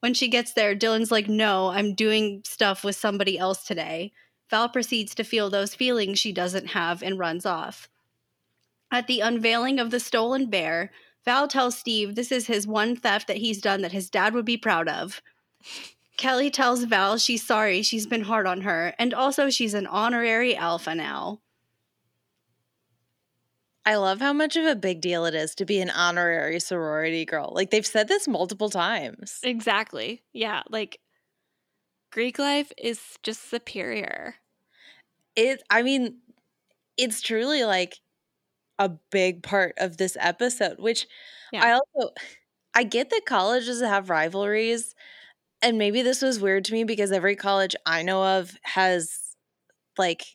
[0.06, 4.12] When she gets there, Dylan's like, No, I'm doing stuff with somebody else today.
[4.52, 7.90] Val proceeds to feel those feelings she doesn't have and runs off.
[8.92, 10.92] At the unveiling of the stolen bear,
[11.26, 14.46] Val tells Steve this is his one theft that he's done that his dad would
[14.46, 15.24] be proud of.
[16.18, 20.56] Kelly tells Val she's sorry she's been hard on her, and also she's an honorary
[20.56, 21.40] alpha now.
[23.86, 27.24] I love how much of a big deal it is to be an honorary sorority
[27.26, 27.52] girl.
[27.54, 29.40] Like they've said this multiple times.
[29.44, 30.24] Exactly.
[30.34, 31.00] Yeah, like
[32.12, 34.36] Greek life is just superior.
[35.36, 36.18] It I mean,
[36.98, 38.00] it's truly like
[38.80, 41.08] a big part of this episode, which
[41.52, 41.64] yeah.
[41.64, 42.14] I also
[42.76, 44.96] I get that colleges have rivalries
[45.62, 49.20] and maybe this was weird to me because every college I know of has
[49.98, 50.26] like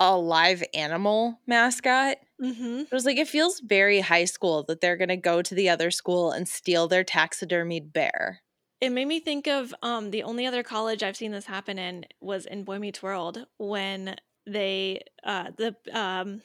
[0.00, 2.16] a live animal mascot.
[2.42, 2.80] Mm-hmm.
[2.80, 5.68] It was like it feels very high school that they're going to go to the
[5.68, 8.40] other school and steal their taxidermied bear.
[8.80, 12.06] It made me think of um, the only other college I've seen this happen in
[12.22, 16.40] was in Boy Meets World when they uh, the um,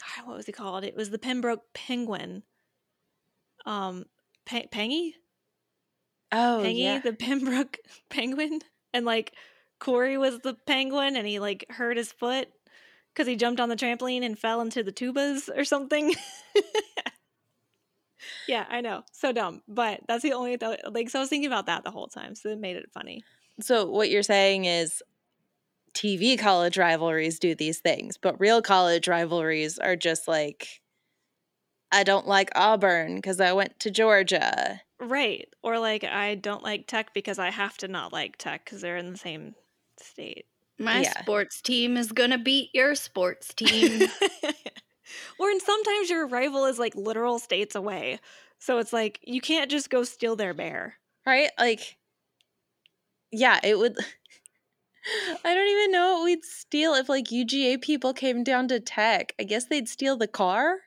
[0.00, 0.82] God, what was he called?
[0.82, 2.42] It was the Pennbrook Penguin.
[3.66, 4.06] Um,
[4.46, 5.12] P- Pangy.
[6.32, 7.00] Oh, Pangy, yeah.
[7.00, 7.76] the Pennbrook
[8.08, 8.60] Penguin,
[8.94, 9.34] and like
[9.78, 12.48] Corey was the penguin, and he like hurt his foot
[13.14, 16.14] because he jumped on the trampoline and fell into the tubas or something.
[18.48, 19.04] yeah, I know.
[19.12, 19.62] So dumb.
[19.68, 22.34] But that's the only, th- like, so I was thinking about that the whole time.
[22.34, 23.22] So it made it funny.
[23.60, 25.00] So what you're saying is
[25.94, 30.80] TV college rivalries do these things, but real college rivalries are just like,
[31.92, 34.80] I don't like Auburn because I went to Georgia.
[34.98, 35.48] Right.
[35.62, 38.96] Or like, I don't like tech because I have to not like tech because they're
[38.96, 39.54] in the same
[40.00, 40.46] state.
[40.78, 41.20] My yeah.
[41.22, 44.08] sports team is gonna beat your sports team.
[45.38, 48.18] or and sometimes your rival is like literal states away.
[48.58, 50.96] So it's like you can't just go steal their bear.
[51.26, 51.50] Right?
[51.58, 51.96] Like
[53.30, 53.96] yeah, it would
[55.44, 59.34] I don't even know what we'd steal if like UGA people came down to tech.
[59.38, 60.78] I guess they'd steal the car.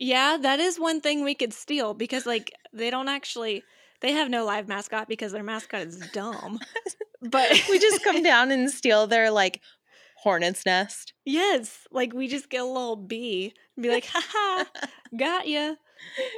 [0.00, 3.62] Yeah, that is one thing we could steal because like they don't actually
[4.00, 6.58] they have no live mascot because their mascot is dumb.
[7.24, 9.60] But we just come down and steal their like
[10.18, 11.14] hornet's nest.
[11.24, 14.66] Yes, like we just get a little bee and be like, "Ha
[15.16, 15.74] got ya."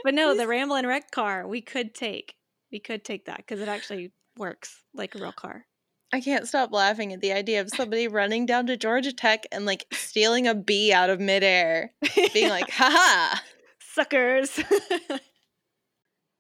[0.05, 2.35] But no, the Ramblin' Wreck car we could take.
[2.71, 5.67] We could take that because it actually works like a real car.
[6.13, 9.67] I can't stop laughing at the idea of somebody running down to Georgia Tech and
[9.67, 11.93] like stealing a bee out of midair,
[12.33, 13.41] being like, haha,
[13.81, 14.59] suckers.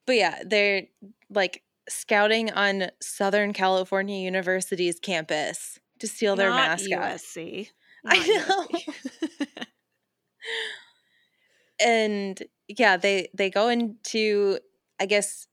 [0.06, 0.84] but yeah, they're
[1.30, 7.16] like scouting on Southern California University's campus to steal their Not mascot.
[7.16, 7.70] USC.
[8.06, 9.46] I Not know.
[11.78, 14.58] And yeah, they they go into
[14.98, 15.46] I guess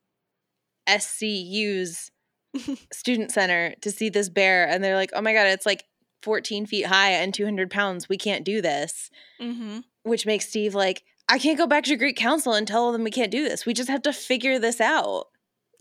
[0.87, 2.11] SCU's
[2.93, 5.85] student center to see this bear, and they're like, "Oh my god, it's like
[6.21, 8.07] 14 feet high and 200 pounds.
[8.07, 9.09] We can't do this."
[9.41, 9.79] mm-hmm.
[10.03, 13.11] Which makes Steve like, "I can't go back to Greek Council and tell them we
[13.11, 13.65] can't do this.
[13.65, 15.27] We just have to figure this out."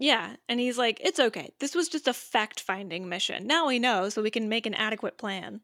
[0.02, 1.52] Yeah, and he's like, "It's okay.
[1.60, 3.46] This was just a fact-finding mission.
[3.46, 5.60] Now we know, so we can make an adequate plan."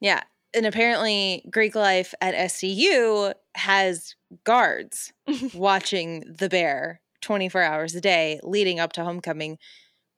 [0.00, 0.22] Yeah,
[0.54, 4.14] and apparently Greek life at SCU has
[4.44, 5.54] guards mhm.
[5.54, 9.58] watching the bear 24 hours a day leading up to homecoming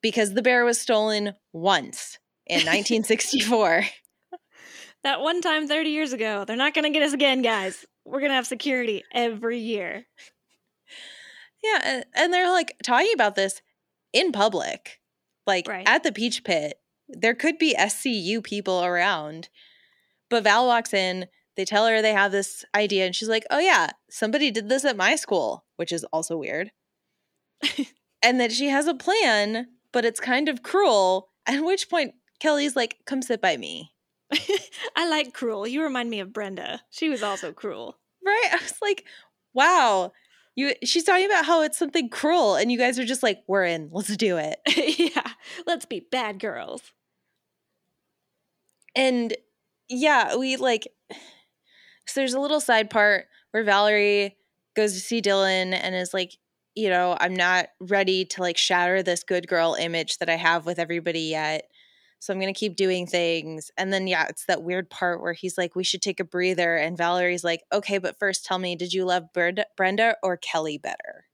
[0.01, 3.83] because the bear was stolen once in 1964.
[5.05, 6.43] That one time 30 years ago.
[6.43, 7.85] They're not going to get us again, guys.
[8.03, 10.05] We're going to have security every year.
[11.63, 13.61] Yeah, and, they're like talking about this
[14.13, 14.99] in public.
[15.47, 15.87] Like Right.
[15.87, 19.49] at the Peach Pit, there could be SCU people around.
[20.29, 23.59] But Val walks in, they tell her they have this idea, and she's like, oh,
[23.59, 26.71] yeah, somebody did this at my school, which is also weird.
[28.21, 31.29] and that she has a plan, but it's kind of cruel.
[31.47, 33.91] At which point, Kelly's like, come sit by me.
[34.95, 35.65] I like cruel.
[35.67, 36.81] You remind me of Brenda.
[36.91, 37.97] She was also cruel.
[38.23, 38.49] Right?
[38.51, 39.05] I was like,
[39.53, 40.11] wow.
[40.59, 43.63] You, she's talking about how it's something cruel, and you guys are just like, we're
[43.63, 44.59] in, let's do it.
[44.99, 45.31] yeah,
[45.65, 46.81] let's be bad girls.
[48.93, 49.37] And
[49.87, 50.89] yeah, we like
[52.05, 54.35] so there's a little side part where Valerie
[54.75, 56.35] goes to see Dylan and is like,
[56.75, 60.65] you know, I'm not ready to like shatter this good girl image that I have
[60.65, 61.69] with everybody yet.
[62.19, 63.71] So I'm going to keep doing things.
[63.77, 66.75] And then yeah, it's that weird part where he's like we should take a breather
[66.75, 71.25] and Valerie's like, "Okay, but first tell me, did you love Brenda, or Kelly better?"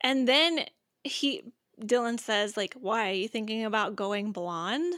[0.00, 0.66] And then
[1.04, 1.42] he
[1.80, 4.94] Dylan says like, "Why are you thinking about going blonde?"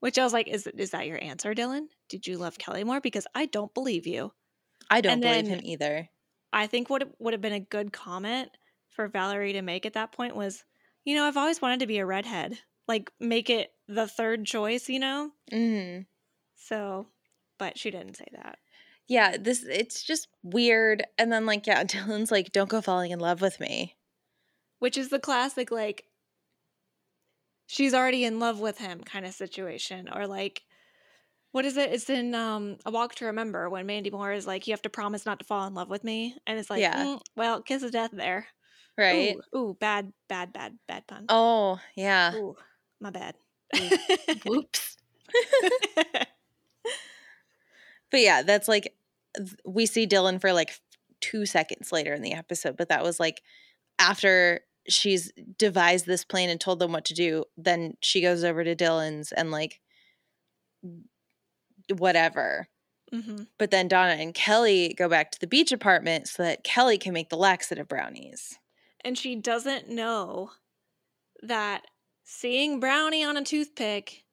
[0.00, 1.88] Which I was like, "Is is that your answer, Dylan?
[2.08, 3.00] Did you love Kelly more?
[3.00, 4.32] Because I don't believe you."
[4.90, 6.10] I don't And believe him either.
[6.52, 8.50] I think what would have been a good comment
[8.90, 10.64] for Valerie to make at that point was,
[11.04, 12.58] "You know, I've always wanted to be a redhead.
[12.88, 14.88] Like, make it the third choice.
[14.88, 16.06] You know." Mhm.
[16.56, 17.08] So,
[17.58, 18.58] but she didn't say that.
[19.08, 21.04] Yeah, this it's just weird.
[21.18, 23.96] And then like yeah, Dylan's like, "Don't go falling in love with me."
[24.78, 26.06] which is the classic like
[27.66, 30.62] she's already in love with him kind of situation or like
[31.52, 34.66] what is it it's in um a walk to remember when mandy moore is like
[34.66, 36.94] you have to promise not to fall in love with me and it's like Yeah.
[36.94, 38.48] "Mm, well kiss of death there
[38.98, 39.36] Right?
[39.54, 42.34] ooh, ooh bad bad bad bad pun Oh, yeah.
[42.34, 42.56] ooh
[43.00, 43.34] my bad
[44.44, 44.96] Whoops.
[48.10, 48.94] But yeah, that's like
[49.64, 50.70] we see Dylan for like
[51.20, 53.42] 2 seconds later in the episode, but that was like
[53.98, 58.62] after she's devised this plan and told them what to do, then she goes over
[58.62, 59.80] to Dylan's and like
[61.96, 62.68] whatever.
[63.12, 66.98] hmm But then Donna and Kelly go back to the beach apartment so that Kelly
[66.98, 68.58] can make the laxative brownies.
[69.04, 70.50] and she doesn't know
[71.42, 71.86] that
[72.26, 74.24] seeing brownie on a toothpick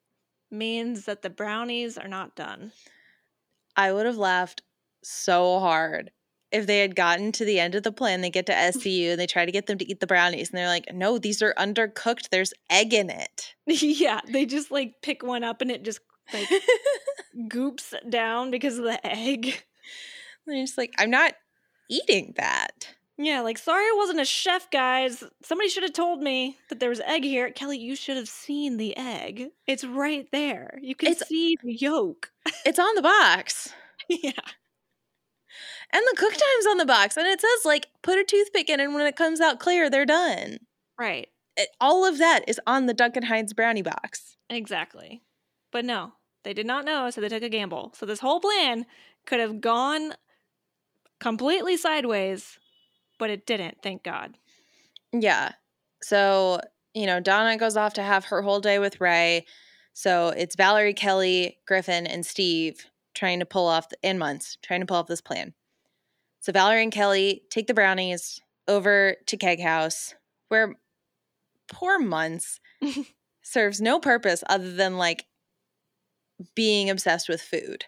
[0.50, 2.72] means that the brownies are not done
[3.76, 4.62] I would have laughed
[5.02, 6.10] so hard
[6.52, 8.20] if they had gotten to the end of the plan.
[8.20, 10.58] They get to SCU and they try to get them to eat the brownies, and
[10.58, 12.30] they're like, "No, these are undercooked.
[12.30, 16.00] There's egg in it." yeah they just like pick one up and it just
[16.32, 16.48] like
[17.48, 19.64] goops down because of the egg.
[20.46, 21.34] And you're just like, "I'm not
[21.90, 25.22] eating that." Yeah, like sorry I wasn't a chef, guys.
[25.42, 27.50] Somebody should have told me that there was egg here.
[27.50, 29.50] Kelly, you should have seen the egg.
[29.68, 30.78] It's right there.
[30.82, 32.30] You can It's- see the yolk.
[32.66, 33.72] It's on the box,
[34.08, 34.32] yeah.
[35.92, 38.80] and the cook time's on the box, and it says like, "Put a toothpick in,
[38.80, 40.58] and when it comes out clear, they're done."
[40.98, 41.28] Right.
[41.56, 44.36] It, all of that is on the Duncan Hines brownie box.
[44.50, 45.22] Exactly.
[45.70, 46.12] But no,
[46.42, 47.92] they did not know, so they took a gamble.
[47.96, 48.86] So this whole plan
[49.24, 50.14] could have gone
[51.20, 52.58] completely sideways,
[53.18, 54.36] but it didn't, thank God.
[55.12, 55.52] Yeah.
[56.02, 56.60] So,
[56.92, 59.46] you know, Donna goes off to have her whole day with Ray.
[59.92, 64.86] So it's Valerie, Kelly, Griffin, and Steve trying to pull off, and Muntz, trying to
[64.86, 65.54] pull off this plan.
[66.40, 70.14] So Valerie and Kelly take the brownies over to Keg House,
[70.48, 70.74] where
[71.68, 72.58] poor Muntz
[73.42, 75.26] serves no purpose other than like
[76.56, 77.84] being obsessed with food.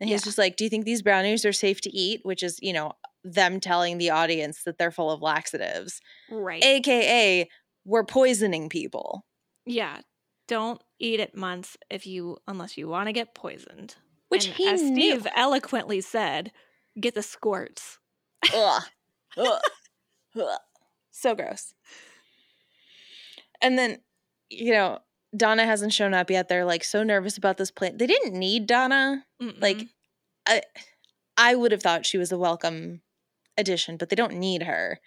[0.00, 0.24] And he's Yeah.
[0.24, 2.20] just like, Do you think these brownies are safe to eat?
[2.22, 2.92] Which is, you know,
[3.24, 6.00] them telling the audience that they're full of laxatives,
[6.30, 6.62] Right.
[6.64, 7.48] AKA,
[7.84, 9.24] we're poisoning people.
[9.66, 10.00] yeah.
[10.48, 13.94] Don't eat it Muntz if you unless you want to get poisoned.
[14.30, 15.12] Which And he as knew.
[15.20, 16.50] Steve eloquently said,
[17.00, 17.98] get the squirts.
[18.52, 18.82] Ugh.
[19.36, 19.60] Ugh.
[20.36, 20.58] Ugh.
[21.12, 21.74] So gross.
[23.62, 23.98] And then,
[24.48, 24.98] you know,
[25.36, 26.48] Donna hasn't shown up yet.
[26.48, 27.96] They're like so nervous about this plan.
[27.96, 29.24] They didn't need Donna.
[29.60, 29.88] Like, Mm-mm.
[30.48, 30.62] I,
[31.36, 33.02] I would have thought she was a welcome
[33.58, 35.00] addition, but they don't need her.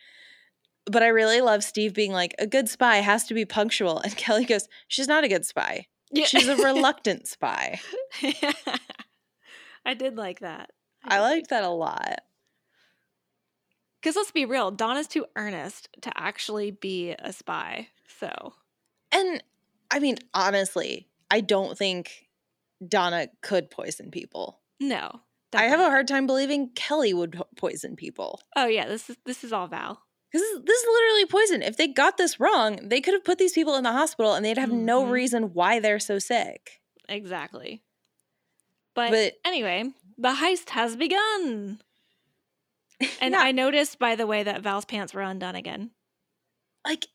[0.86, 4.00] But I really love Steve being like, a good spy has to be punctual.
[4.00, 5.88] And Kelly goes, she's not a good spy.
[6.12, 6.26] yeah.
[6.26, 7.80] She's a reluctant spy.
[9.86, 10.72] I did like that.
[11.04, 12.20] I liked that a lot.
[14.02, 17.88] Because let's be real, Donna's too earnest to actually be a spy.
[18.20, 18.54] So,
[19.12, 19.42] And
[19.92, 22.28] I mean, honestly, I don't think
[22.86, 24.60] Donna could poison people.
[24.80, 25.22] no.
[25.56, 28.42] I have a hard time believing Kelly would poison people.
[28.56, 30.02] Oh yeah, this is this is all Val.
[30.32, 31.62] This is, this is literally poison.
[31.62, 34.44] If they got this wrong, they could have put these people in the hospital and
[34.44, 35.12] they'd have no Mhm.
[35.12, 36.82] reason why they're so sick.
[37.08, 37.84] Exactly.
[38.96, 41.82] But, But anyway, the heist has begun.
[43.22, 45.92] And yeah, I noticed, by the way, that Val's pants were undone again.
[46.86, 47.06] like,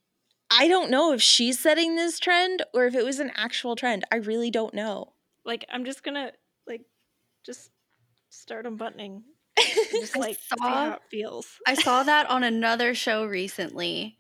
[0.51, 4.05] I don't know if she's setting this trend or if it was an actual trend.
[4.13, 5.13] I really don't know.
[5.45, 6.33] Like, I'm just gonna
[6.67, 6.83] like
[7.45, 7.71] just
[8.31, 9.23] start unbuttoning,
[9.91, 11.47] just like see saw- how it feels.
[11.67, 14.19] I saw that on another show recently.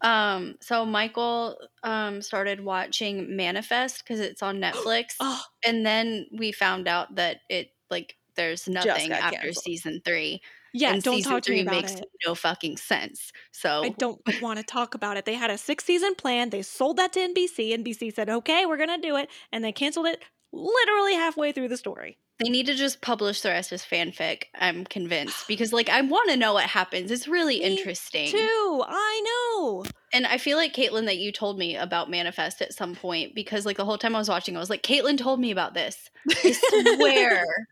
[0.00, 6.52] Um, so Michael um started watching Manifest because it's on Netflix, Oh, and then we
[6.52, 9.62] found out that it like there's nothing after canceled.
[9.64, 10.40] season three.
[10.72, 10.94] yeah.
[10.94, 12.06] and don't season talk to me three about makes it.
[12.26, 13.30] no fucking sense.
[13.52, 15.26] So I don't want to talk about it.
[15.26, 16.48] They had a six season plan.
[16.48, 17.72] They sold that to NBC.
[17.76, 20.22] NBC said, "Okay, we're gonna do it," and they canceled it
[20.52, 22.18] literally halfway through the story.
[22.38, 24.44] they need to just publish the rest as fanfic.
[24.54, 27.10] I'm convinced because like I want to know what happens.
[27.10, 28.28] It's really Me interesting.
[28.28, 29.84] Too, I know.
[30.12, 33.64] And I feel like Caitlin that you told me about Manifest at some point because
[33.64, 36.10] like the whole time I was watching, I was like, Caitlin told me about this.
[36.30, 36.52] I
[36.96, 37.44] swear.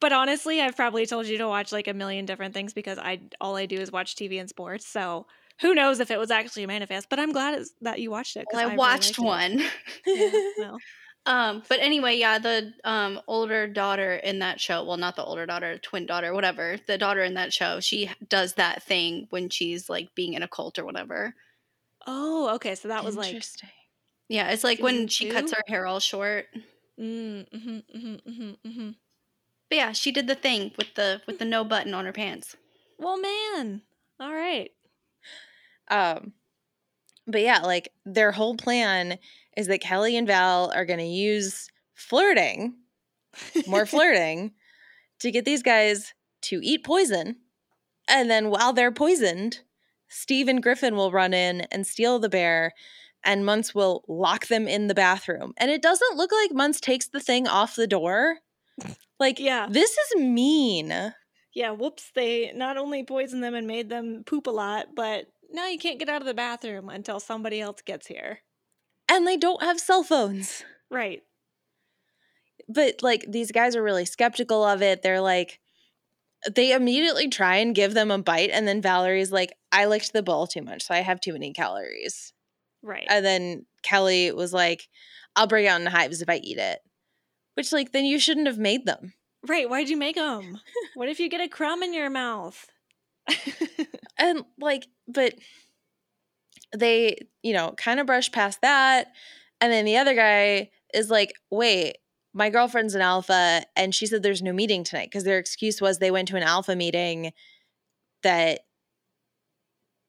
[0.00, 3.20] But honestly, I've probably told you to watch like a million different things because I
[3.40, 4.86] all I do is watch TV and sports.
[4.86, 5.26] So
[5.60, 7.08] who knows if it was actually a manifest?
[7.10, 8.46] But I'm glad that you watched it.
[8.52, 9.64] well, I really watched liked one.
[10.06, 10.78] Yeah, well,
[11.28, 15.44] Um, but anyway, yeah, the um older daughter in that show, well, not the older
[15.44, 19.90] daughter, twin daughter, whatever, the daughter in that show, she does that thing when she's
[19.90, 21.34] like being in a cult or whatever.
[22.06, 22.74] oh, okay.
[22.74, 23.68] So that was like, Interesting.
[24.28, 26.46] Yeah, it's like when Season she cuts her hair all short.
[26.98, 28.90] mm, hmm hmm hmm hmm
[29.68, 32.56] But yeah, she did the thing with the with the no button on her pants.
[32.98, 33.82] Well, man.
[34.18, 34.70] All right.
[35.90, 36.32] Um,
[37.26, 39.18] but yeah, like their whole plan
[39.58, 42.74] is that Kelly and Val are going to use flirting,
[43.66, 44.52] more flirting,
[45.18, 47.36] to get these guys to eat poison.
[48.08, 49.60] And then while they're poisoned,
[50.08, 52.72] Steve and Griffin will run in and steal the bear,
[53.24, 55.52] and Muntz will lock them in the bathroom.
[55.56, 58.38] And it doesn't look like Muntz takes the thing off the door.
[59.18, 59.66] Like, Yeah.
[59.68, 61.12] this is mean.
[61.52, 61.72] Yeah.
[61.72, 62.12] Whoops.
[62.14, 65.98] They not only poisoned them and made them poop a lot, but now you can't
[65.98, 68.38] get out of the bathroom until somebody else gets here.
[69.08, 70.64] And they don't have cell phones.
[70.90, 71.22] Right.
[72.68, 75.02] but like these guys are really skeptical of it.
[75.02, 75.60] They're like,
[76.54, 80.22] they immediately try and give them a bite, and then Valerie's like, I licked the
[80.22, 82.32] bowl too much, so I have too many calories.
[82.82, 83.06] Right.
[83.08, 84.88] And then Kelly was like,
[85.34, 86.78] I'll break out in hives if I eat it.
[87.54, 89.14] Which, like, then you shouldn't have made them.
[89.48, 89.68] right.
[89.68, 90.60] Why'd you make them?
[90.94, 92.68] what if you get a crumb in your mouth?
[94.20, 95.34] And like, but
[96.76, 99.08] they, you know, kind of brush past that.
[99.60, 101.98] And then the other guy is like, wait,
[102.34, 103.62] my girlfriend's an alpha.
[103.76, 106.42] And she said there's no meeting tonight because their excuse was they went to an
[106.42, 107.32] alpha meeting
[108.22, 108.60] that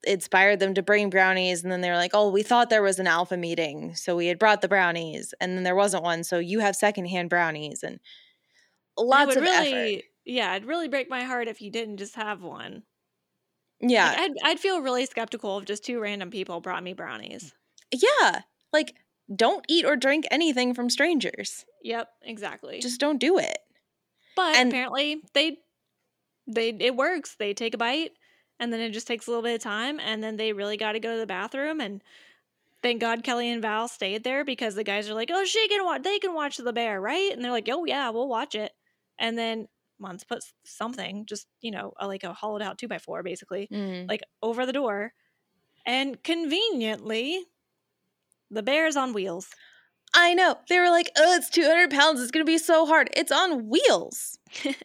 [0.05, 1.63] inspired them to bring brownies.
[1.63, 3.95] And then they were like, oh, we thought there was an alpha meeting.
[3.95, 5.33] So we had brought the brownies.
[5.41, 6.23] And then there wasn't one.
[6.23, 7.99] So you have secondhand brownies and
[8.97, 10.05] lots of really, effort.
[10.25, 12.83] Yeah, it'd really break my heart if you didn't just have one.
[13.81, 14.09] Yeah.
[14.09, 17.53] Like, I'd, I'd feel really skeptical if just two random people brought me brownies.
[17.91, 18.41] yeah.
[18.73, 18.95] Like,
[19.35, 21.65] don't eat or drink anything from strangers.
[21.83, 22.79] Yep, exactly.
[22.79, 23.57] Just don't do it.
[24.35, 25.57] but and- apparently they
[26.47, 27.35] they it works.
[27.35, 28.11] They take a bite
[28.59, 30.93] and then it just takes a little bit of time and then they really got
[30.93, 32.01] to go to the bathroom and
[32.81, 35.85] thank God Kelly and Val stayed there because the guys are like, "Oh, she can
[35.85, 36.01] watch.
[36.03, 38.71] They can watch the bear, right?" And they're like, "Oh yeah, we'll watch it."
[39.19, 39.67] And then
[39.99, 43.67] Muntz put something, just you know, a, like a hollowed out two by four, basically,
[43.71, 44.07] Mm.
[44.07, 45.13] like over the door,
[45.85, 47.45] and conveniently,
[48.51, 49.49] the bear's on wheels.
[50.13, 50.57] I know.
[50.67, 52.19] They were like, oh, it's 200 pounds.
[52.19, 53.09] It's going to be so hard.
[53.15, 54.39] It's on wheels.
[54.63, 54.75] it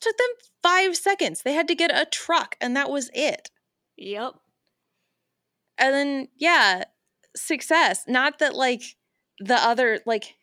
[0.00, 0.26] took them
[0.62, 1.42] five seconds.
[1.42, 3.50] They had to get a truck, and that was it.
[3.98, 4.32] Yep.
[5.78, 6.84] And then, yeah,
[7.36, 8.04] success.
[8.08, 8.96] Not that, like,
[9.38, 10.36] the other, like,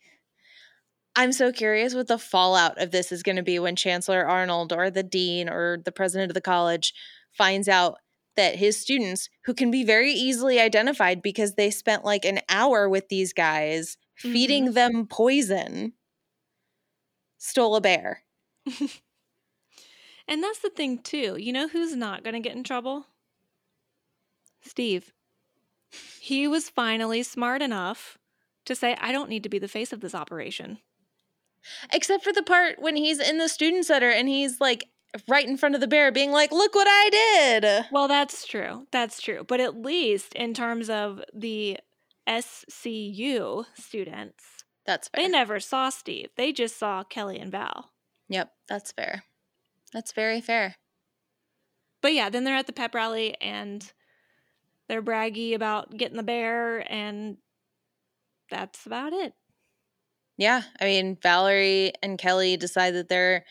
[1.16, 4.72] I'm so curious what the fallout of this is going to be when Chancellor Arnold
[4.72, 6.92] or the dean or the president of the college
[7.32, 7.98] finds out
[8.36, 12.88] that his students, who can be very easily identified because they spent like an hour
[12.88, 14.74] with these guys feeding mm-hmm.
[14.74, 15.92] them poison,
[17.38, 18.22] stole a bear.
[20.26, 21.36] And that's the thing too.
[21.38, 23.06] You know who's not going to get in trouble?
[24.62, 25.12] Steve.
[26.18, 28.18] He was finally smart enough
[28.64, 30.78] to say, "I don't need to be the face of this operation."
[31.92, 34.88] Except for the part when he's in the student center and he's like
[35.28, 37.10] right in front of the bear being like, look what I
[37.60, 37.86] did.
[37.92, 38.86] Well, that's true.
[38.90, 39.44] That's true.
[39.46, 41.78] But at least in terms of the
[42.26, 44.44] SCU students,
[44.86, 45.22] That's fair.
[45.24, 46.30] they never saw Steve.
[46.36, 47.92] They just saw Kelly and Val.
[48.28, 49.24] Yep, that's fair.
[49.92, 50.76] That's very fair.
[52.00, 53.92] But yeah, then they're at the pep rally and
[54.88, 57.38] they're braggy about getting the bear, and
[58.50, 59.32] that's about it.
[60.36, 63.44] Yeah, I mean, Valerie and Kelly decide that they're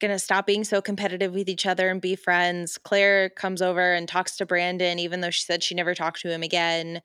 [0.00, 2.78] going to stop being so competitive with each other and be friends.
[2.78, 6.30] Claire comes over and talks to Brandon, even though she said she never talked to
[6.30, 7.00] him again.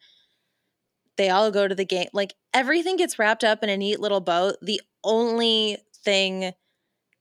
[1.17, 2.07] They all go to the game.
[2.13, 4.53] Like, everything gets wrapped up in a neat little bow.
[4.61, 6.53] The only thing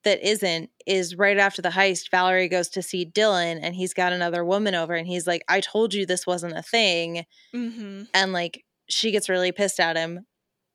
[0.04, 4.12] that isn't is right after the heist, Valerie goes to see Dylan and he's got
[4.12, 7.24] another woman over and he's like, I told you this wasn't a thing.
[7.54, 8.04] Mm-hmm.
[8.14, 10.24] And like, she gets really pissed at him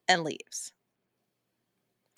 [0.08, 0.73] and leaves.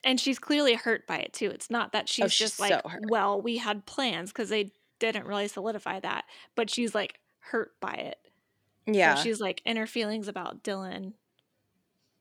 [0.06, 1.50] And she's clearly hurt by it too.
[1.50, 3.04] It's not that she's, Oh, she's just like, hurt.
[3.10, 6.26] well, we had plans because they didn't really solidify that,
[6.56, 8.20] but she's like hurt by it.
[8.86, 9.16] Yeah.
[9.16, 11.14] So she's like in her feelings about Dylan.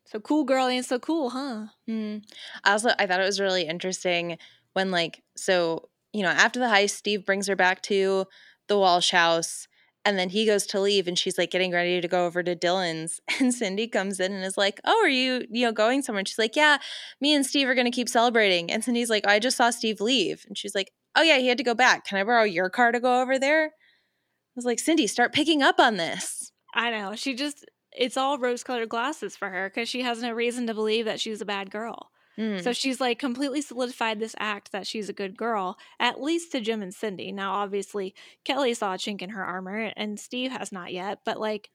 [0.07, 1.67] So cool girl ain't so cool, huh?
[1.89, 2.25] Mm.
[2.65, 4.39] I also I thought it was really interesting
[4.73, 8.27] when like so you know after the heist, Steve brings her back to
[8.67, 9.69] the Walsh house,
[10.05, 12.55] and then he goes to leave, and she's like getting ready to go over to
[12.55, 16.21] Dylan's, and Cindy comes in and is like, "Oh, are you you know going somewhere?"
[16.21, 16.79] And she's like, "Yeah,
[17.21, 20.45] me and Steve are gonna keep celebrating." And Cindy's like, "I just saw Steve leave,"
[20.47, 22.07] and she's like, "Oh yeah, he had to go back.
[22.07, 25.63] Can I borrow your car to go over there?" I was like, "Cindy, start picking
[25.63, 27.15] up on this." I know.
[27.15, 30.75] She just, it's all rose colored glasses for her because she has no reason to
[30.75, 32.11] believe that she's a bad girl.
[32.39, 32.63] Mm.
[32.63, 36.61] So she's like completely solidified this act that she's a good girl, at least to
[36.61, 37.31] Jim and Cindy.
[37.31, 41.39] Now, obviously, Kelly saw a chink in her armor and Steve has not yet, but
[41.39, 41.71] like,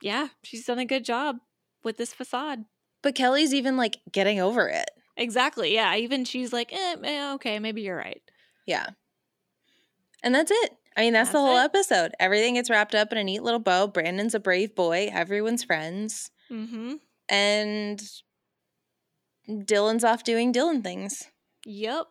[0.00, 1.38] yeah, she's done a good job
[1.82, 2.64] with this facade.
[3.04, 4.90] but Kelly's even like getting over it.
[5.16, 5.74] Exactly.
[5.74, 5.94] Yeah.
[5.94, 8.22] Even she's like, eh, eh, okay, maybe you're right.
[8.66, 8.86] Yeah.
[10.22, 10.72] And that's it.
[10.96, 11.64] I mean, that's, the whole it.
[11.64, 12.12] episode.
[12.18, 13.86] Everything gets wrapped up in a neat little bow.
[13.86, 15.10] Brandon's a brave boy.
[15.12, 16.30] Everyone's friends.
[16.50, 16.94] Mm-hmm.
[17.28, 18.02] And
[19.48, 21.24] Dylan's off doing Dylan things.
[21.66, 22.06] Yep.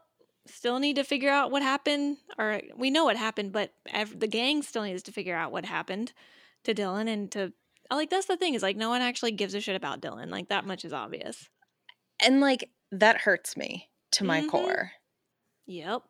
[0.47, 4.27] Still need to figure out what happened, or we know what happened, but ev- the
[4.27, 6.11] gang still needs to figure out what happened
[6.65, 7.53] to Dylan and to.
[7.91, 10.29] Like that's the thing is like no one actually gives a shit about Dylan.
[10.31, 11.49] Like that much is obvious.
[12.21, 14.49] And like, that hurts me to my Mhm.
[14.49, 14.91] core.
[15.65, 16.03] Yep.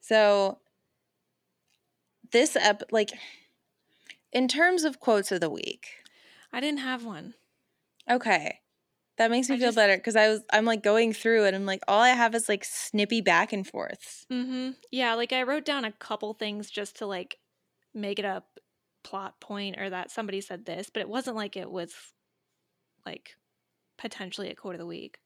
[0.00, 0.58] So,
[2.32, 3.10] this ep, like,
[4.32, 6.02] in terms of quotes of the week,
[6.52, 7.34] I didn't have one.
[8.10, 8.60] okay.
[9.18, 11.48] That makes me I feel just- better because I was I'm like going through it
[11.48, 14.26] and I'm like all I have is like snippy back and forths.
[14.32, 14.70] Mm-hmm.
[14.90, 17.38] Yeah, like I wrote down a couple things just to like
[17.94, 18.42] make it a
[19.04, 21.92] plot point or that somebody said this, but it wasn't like it was
[23.04, 23.36] like
[23.98, 25.18] potentially a quote of the week.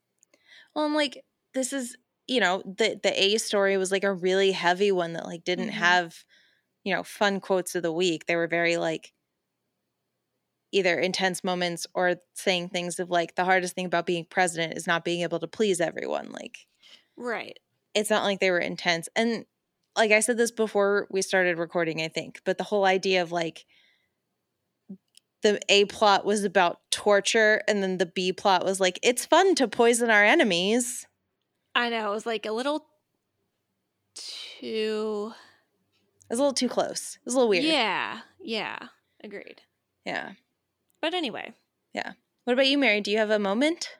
[0.74, 1.22] Well, I'm like,
[1.54, 1.96] this is,
[2.26, 5.68] you know, the the A story was like a really heavy one that like didn't
[5.68, 5.72] Mhm.
[5.72, 6.24] have,
[6.84, 8.26] you know, fun quotes of the week.
[8.26, 9.12] They were very like
[10.76, 14.86] either intense moments or saying things of like the hardest thing about being president is
[14.86, 16.30] not being able to please everyone.
[16.30, 16.66] Like
[17.16, 17.58] Right.
[17.94, 19.08] it's not like they were intense.
[19.16, 19.46] And
[19.96, 23.32] like I said this before we started recording, I think, but the whole idea of
[23.32, 23.64] like
[25.42, 29.54] the A plot was about torture and then the B plot was like it's fun
[29.56, 31.06] to poison our enemies.
[31.74, 32.08] I know.
[32.10, 32.86] It was like a little
[34.60, 35.32] too.
[36.28, 37.16] It was a little too close.
[37.16, 37.64] It was a little weird.
[37.64, 38.20] Yeah.
[38.42, 38.78] Yeah.
[39.22, 39.62] Agreed.
[40.04, 40.32] Yeah.
[41.00, 41.54] But anyway,
[41.92, 42.12] Yeah.
[42.44, 43.00] What about you, Mary?
[43.00, 43.96] Do you have a moment?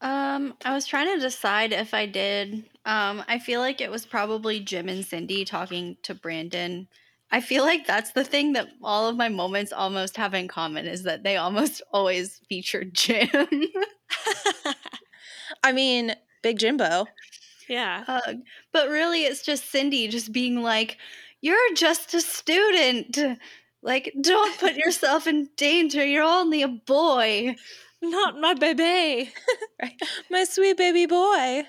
[0.00, 2.64] Um, I was trying to decide if I did.
[2.84, 6.88] Um, I feel like it was probably Jim and Cindy talking to Brandon.
[7.30, 10.86] I feel like that's the thing that all of my moments almost have in common
[10.86, 13.28] is that they almost always feature Jim.
[15.64, 17.06] I mean, Big Jimbo.
[17.68, 18.04] Yeah.
[18.06, 18.34] Uh,
[18.72, 20.98] but really, it's just Cindy just being like,
[21.40, 23.18] You're just a student.
[23.84, 26.04] Like, don't put yourself in danger.
[26.04, 27.54] You're only a boy.
[28.02, 29.30] Not my baby.
[29.82, 30.00] right.
[30.30, 31.62] My sweet baby boy.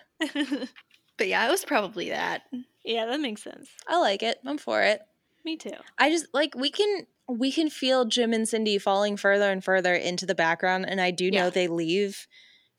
[1.17, 2.41] but yeah, it was probably that.
[2.83, 3.69] Yeah, that makes sense.
[3.87, 4.39] I like it.
[4.45, 5.01] I'm for it.
[5.45, 5.71] Me too.
[5.97, 9.93] I just like we can we can feel Jim and Cindy falling further and further
[9.93, 11.49] into the background and I do know Yeah.
[11.51, 12.27] they leave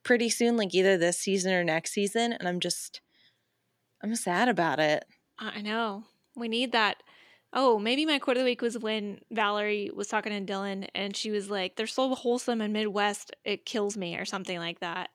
[0.03, 3.01] pretty soon like either this season or next season and I'm just
[4.03, 5.05] I'm sad about it.
[5.39, 6.05] I know.
[6.35, 6.97] We need that.
[7.59, 11.17] Oh, maybe my quote of the week was when Valerie was talking to Dylan and
[11.17, 15.09] she was like, They're so wholesome and Midwest, it kills me, or something like that.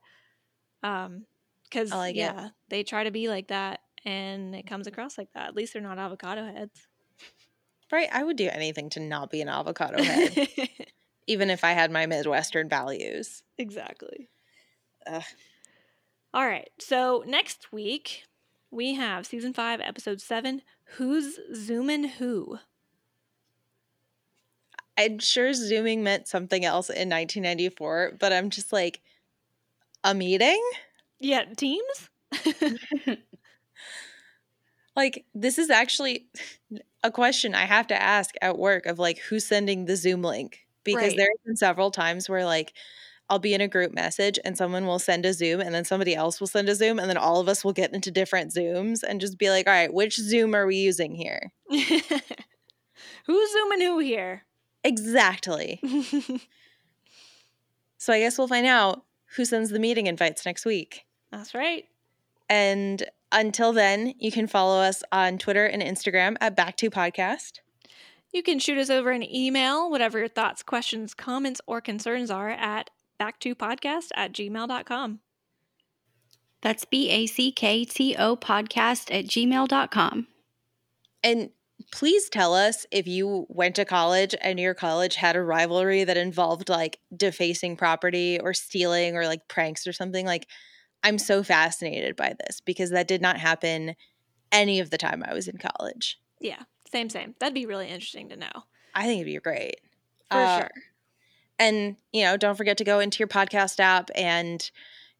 [0.83, 1.25] Um,
[1.63, 2.19] because I like it.
[2.19, 5.47] yeah, they try to be like that and it comes across like that.
[5.49, 6.87] At least they're not avocado heads.
[7.91, 8.09] Right?
[8.11, 10.49] I would do anything to not be an avocado head
[11.27, 13.43] even if I had my midwestern values.
[13.57, 14.29] exactly.
[15.07, 15.23] Ugh.
[16.33, 16.69] All right.
[16.79, 18.25] So next week
[18.69, 20.61] we have season five, episode seven.
[20.97, 22.59] Who's zooming who?
[24.97, 29.01] I'm sure zooming meant something else in 1994, but I'm just like
[30.03, 30.61] a meeting?
[31.19, 32.09] Yeah, teams.
[34.95, 36.27] Like this is actually
[37.03, 40.67] a question I have to ask at work of like who's sending the Zoom link
[40.83, 41.15] because Right.
[41.15, 42.73] there have been several times where like
[43.31, 46.13] I'll be in a group message and someone will send a Zoom and then somebody
[46.13, 49.01] else will send a Zoom and then all of us will get into different Zooms
[49.01, 51.51] and just be like, all right, which Zoom are we using here?
[53.25, 54.43] Who's zooming who here?
[54.83, 55.81] Exactly.
[58.01, 59.03] So I guess we'll find out
[59.35, 61.05] who sends the meeting invites next week.
[61.31, 61.85] That's right.
[62.49, 67.59] And until then, you can follow us on Twitter and Instagram at Back to Podcast.
[68.33, 72.49] You can shoot us over an email, whatever your thoughts, questions, comments, or concerns are
[72.49, 72.89] at
[73.21, 75.19] backtopodcast at gmail.com.
[76.61, 80.27] That's B A C K T O podcast at gmail.com.
[81.23, 81.49] And
[81.91, 86.17] please tell us if you went to college and your college had a rivalry that
[86.17, 90.25] involved like defacing property or stealing or like pranks or something.
[90.25, 90.47] Like,
[91.03, 93.95] I'm so fascinated by this because that did not happen
[94.51, 96.19] any of the time I was in college.
[96.39, 96.61] Yeah,
[96.91, 97.35] same, same.
[97.39, 98.51] That'd be really interesting to know.
[98.93, 99.77] I think it'd be great.
[100.29, 100.69] For Uh, sure.
[101.61, 104.69] And, you know, don't forget to go into your podcast app and,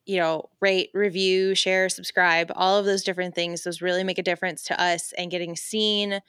[0.08, 3.64] you know, rate, review, share, subscribe, all of those different things.
[3.64, 6.20] Those really make a difference to us and getting seen.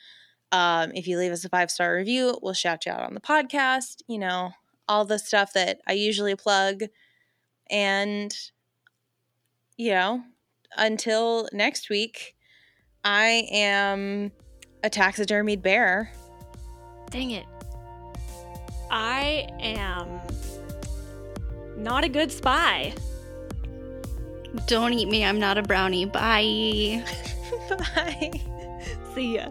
[0.52, 3.20] Um, if you leave us a five star review, we'll shout you out on the
[3.20, 4.52] podcast, you know,
[4.86, 6.82] all the stuff that I usually plug.
[7.70, 8.36] And,
[9.78, 10.22] you know,
[10.76, 12.36] until next week,
[13.02, 14.30] I am
[14.84, 16.12] a taxidermied bear.
[17.10, 17.46] Dang it.
[18.92, 20.20] I am
[21.78, 22.92] not a good spy.
[24.66, 25.24] Don't eat me.
[25.24, 26.04] I'm not a brownie.
[26.04, 27.02] Bye.
[27.70, 28.32] Bye.
[29.14, 29.48] See ya.